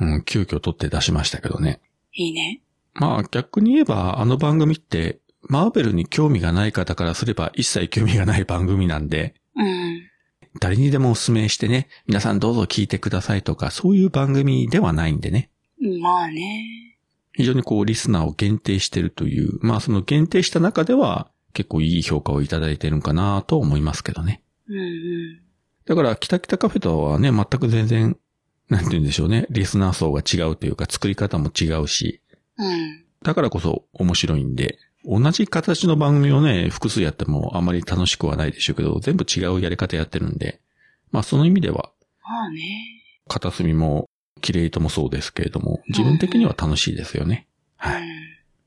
[0.00, 0.14] うん。
[0.14, 1.80] うん、急遽撮って出しましたけどね。
[2.14, 2.62] いいね。
[2.94, 10.10] まあ逆に言えばあの番組って、マーベルに興味がない方からすれば一切興味がない番組なんで、うん。
[10.58, 15.50] 誰にでもお勧めしてね、皆さんどうぞ聞いてくださいとか、そういう番組ではないんでね。
[16.00, 16.96] まあね。
[17.34, 24.42] 非常にこう、リスナーを限定してるという、まあその限定した中では、結構いい評価をいただいてるんかなと思いますけどね。
[24.68, 25.40] うんうん。
[25.86, 28.16] だから、キタキタカフェとはね、全く全然、
[28.70, 29.46] なんて言うんでしょうね。
[29.50, 32.20] リスナー層が違うというか、作り方も違うし、
[32.56, 33.04] うん。
[33.22, 40.60] だからこそ面白いんで、同じ形の番組をね、複数やってもあまり楽しくはないでしょうけど、全部違うやり方やってるんで、
[41.10, 41.90] まあその意味では、
[42.22, 42.86] まあね。
[43.28, 44.08] 片隅も、
[44.40, 47.48] キレイトもそうですけれども、自分的には楽しいですよね。
[47.76, 48.02] はい。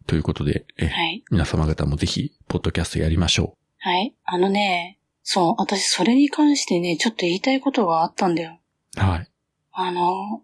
[0.05, 1.23] ということで、え、はい。
[1.31, 4.13] 皆様方もぜひ、ポッドキャストやりましょはい。
[4.25, 8.59] あのね、そう、私それに関してね、ちょっと言いたいことがあったんだよ。
[8.97, 8.99] う。
[8.99, 9.27] はい。
[9.73, 10.41] あの、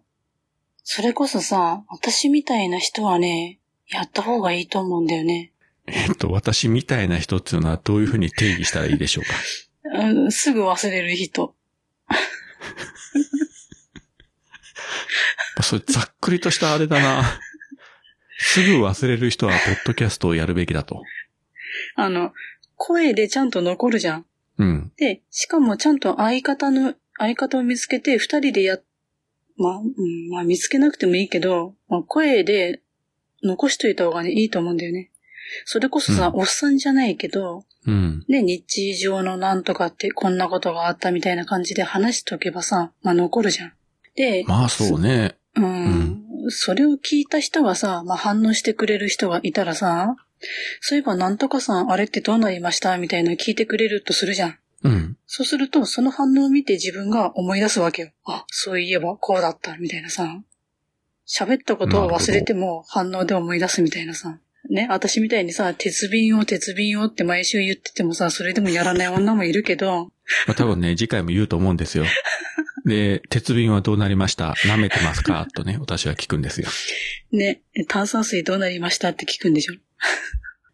[0.82, 3.58] それこそさ、私みたいな人はね、
[3.88, 5.52] やった方がいいと思うんだよね。
[5.86, 9.34] えっと、私みたいな人っていうのはどういうふうに定義したらいいでしょうか？
[10.02, 11.54] うん、すぐ忘れる人。
[15.62, 17.40] それざっくりとしたあれだな。
[18.38, 21.02] すぐ忘れる人は、ポッドキャストをやるべきだと。
[21.94, 22.32] あの、
[22.76, 24.26] 声でちゃんと残るじゃん。
[24.58, 24.92] うん。
[24.96, 28.78] で、しかもちゃんと相方の、相方を見つけて二人でや、
[29.60, 32.80] まあ、うん、まあ見つけなくてもいいけど、まあ、声で
[33.42, 35.10] 残しといた方がね、いいと思うんだよね。
[35.64, 38.24] それこそさ、うんおっさんじゃないけど、うん。
[38.28, 43.72] ね、日常のなんとかってこんなことがあったみたいな感じで話しとけばさ、まあ残るじゃん。
[44.14, 45.36] で、まあそうね。
[45.56, 50.16] うん、それを聞いた人がさ、まあ反応してくれる人がいたらさ、
[50.80, 52.96] そういえばなんとかさん、あれってどうなりました？
[52.98, 54.58] みたいなの聞いてくれるとするじゃん。
[55.30, 55.44] うん。
[55.44, 58.10] そうすると、その反応を見て自分が思い出すわけよ。
[58.26, 60.42] あ、そういえばこうだった、みたいなさ。
[61.28, 64.38] 喋ったことを忘れても反応で思い出すみたいなさ。
[64.68, 70.06] ね、私みたいにさ、鉄瓶を鉄瓶をって毎週言っててもさ、それでもやらない女もいるけど、
[70.46, 72.04] まあ多分ね、次回も言うと思うんですよ。
[72.84, 74.54] で、鉄瓶はどうなりました？
[74.66, 75.46] 舐めてますか？
[75.54, 76.68] とね、私は聞くんですよ。
[77.32, 79.10] ね、炭酸水どうなりました？
[79.10, 79.74] って聞くんでしょ。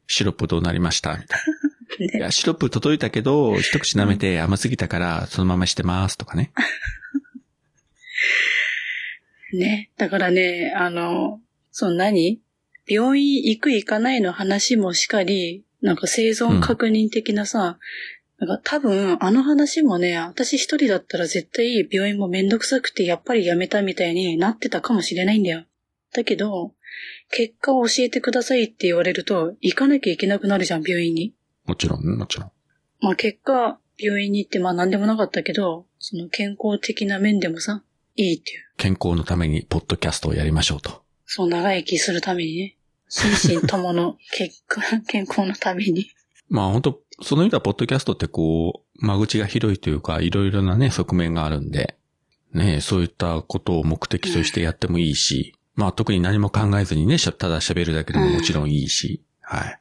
[0.09, 1.17] シロップどうなりました？
[1.17, 1.76] みたいな。
[1.99, 6.53] いね、や、シロップ届いたけど、一口舐めて甘すぎたから、そのまましてますとかね。
[9.53, 9.91] ね。
[9.97, 11.41] だからね、あの、
[11.71, 12.41] その何？
[12.89, 17.79] 病院行く行かないの話もしかり、なんか生存確認的なさ、
[18.39, 25.65] なんか多分あの話もね、私一人だったら絶対病院もめんどくさくてやっぱりやめたみたいになってたかもしれないんだよ。
[26.13, 26.75] だけど、
[27.31, 31.35] 結果を教えてくださいって言われると、行かなきゃいけなくなるじゃん、病院に。
[31.67, 32.51] もちろん、もちろん。
[33.01, 37.83] まあ結果、病院に行ってまあ何でもなかったけど、その健康的な面でもさ、
[38.17, 38.65] いいっていう。
[38.77, 41.03] 健康のために、ポッドキャストをやりましょうと。
[41.25, 42.77] そう、長生きするためにね。
[43.09, 46.11] 心身ともの結果、 健康のために。
[46.49, 51.97] まあ本当その意味では、ポッドキャストってこう、間口が広いというか、いろいろなね、側面があるんで、
[52.53, 59.81] ね、そういったことを目的としてやってもいいし、まあ特に何も考えずにね、しゃただ喋るだけでももちろんいいし、はい。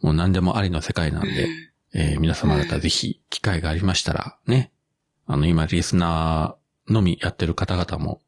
[0.00, 1.48] もう何でもありの世界なんで、
[1.94, 4.70] えー皆様方ぜひ、機会がありましたら、ね、
[5.26, 8.20] あの、今、リスナーのみやってる方々も、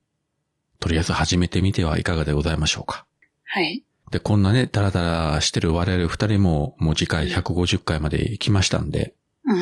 [0.78, 3.06] とりあえず始めてみてはいかがでございましょうか。
[3.44, 3.84] はい。
[4.10, 9.14] で、こんなね、ダラダラしてる我々二人も、もう次回150回まで行きましたんで、
[9.44, 9.52] う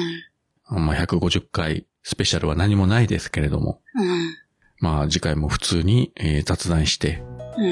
[0.80, 0.84] ん。
[0.86, 4.36] まあ、150回スペシャルは何もないですけれども、うん。
[4.80, 7.22] まあ、次回も普通に、えー雑談して、
[7.56, 7.66] うん。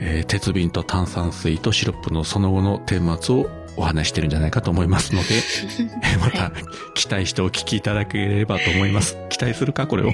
[0.00, 5.28] えー鉄瓶と炭酸水とシロップのその後の顛末をお話してるんじゃないかと思いますので、
[6.04, 6.52] えーまた
[6.94, 9.16] 期待してお聞きいただければと思います。
[9.28, 10.12] 期待するかこれを。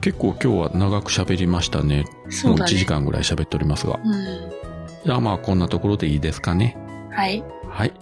[0.00, 2.02] 結構今日は長く喋りましたね。
[2.02, 2.76] もう1そうだね。
[2.76, 3.98] 時間ぐらい喋っておりますが。
[4.04, 4.50] うん。
[5.04, 6.76] じゃあまあこんなところでいいですかね。
[7.10, 7.42] はい。
[7.68, 7.92] はい。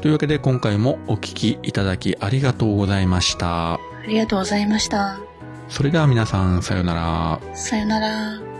[0.00, 3.74] というわけで今回もお聞きいただきありがとうございました。
[3.74, 5.20] ありがとうございました。
[5.68, 7.40] それでは皆さんさようなら。
[7.54, 8.51] さよなら。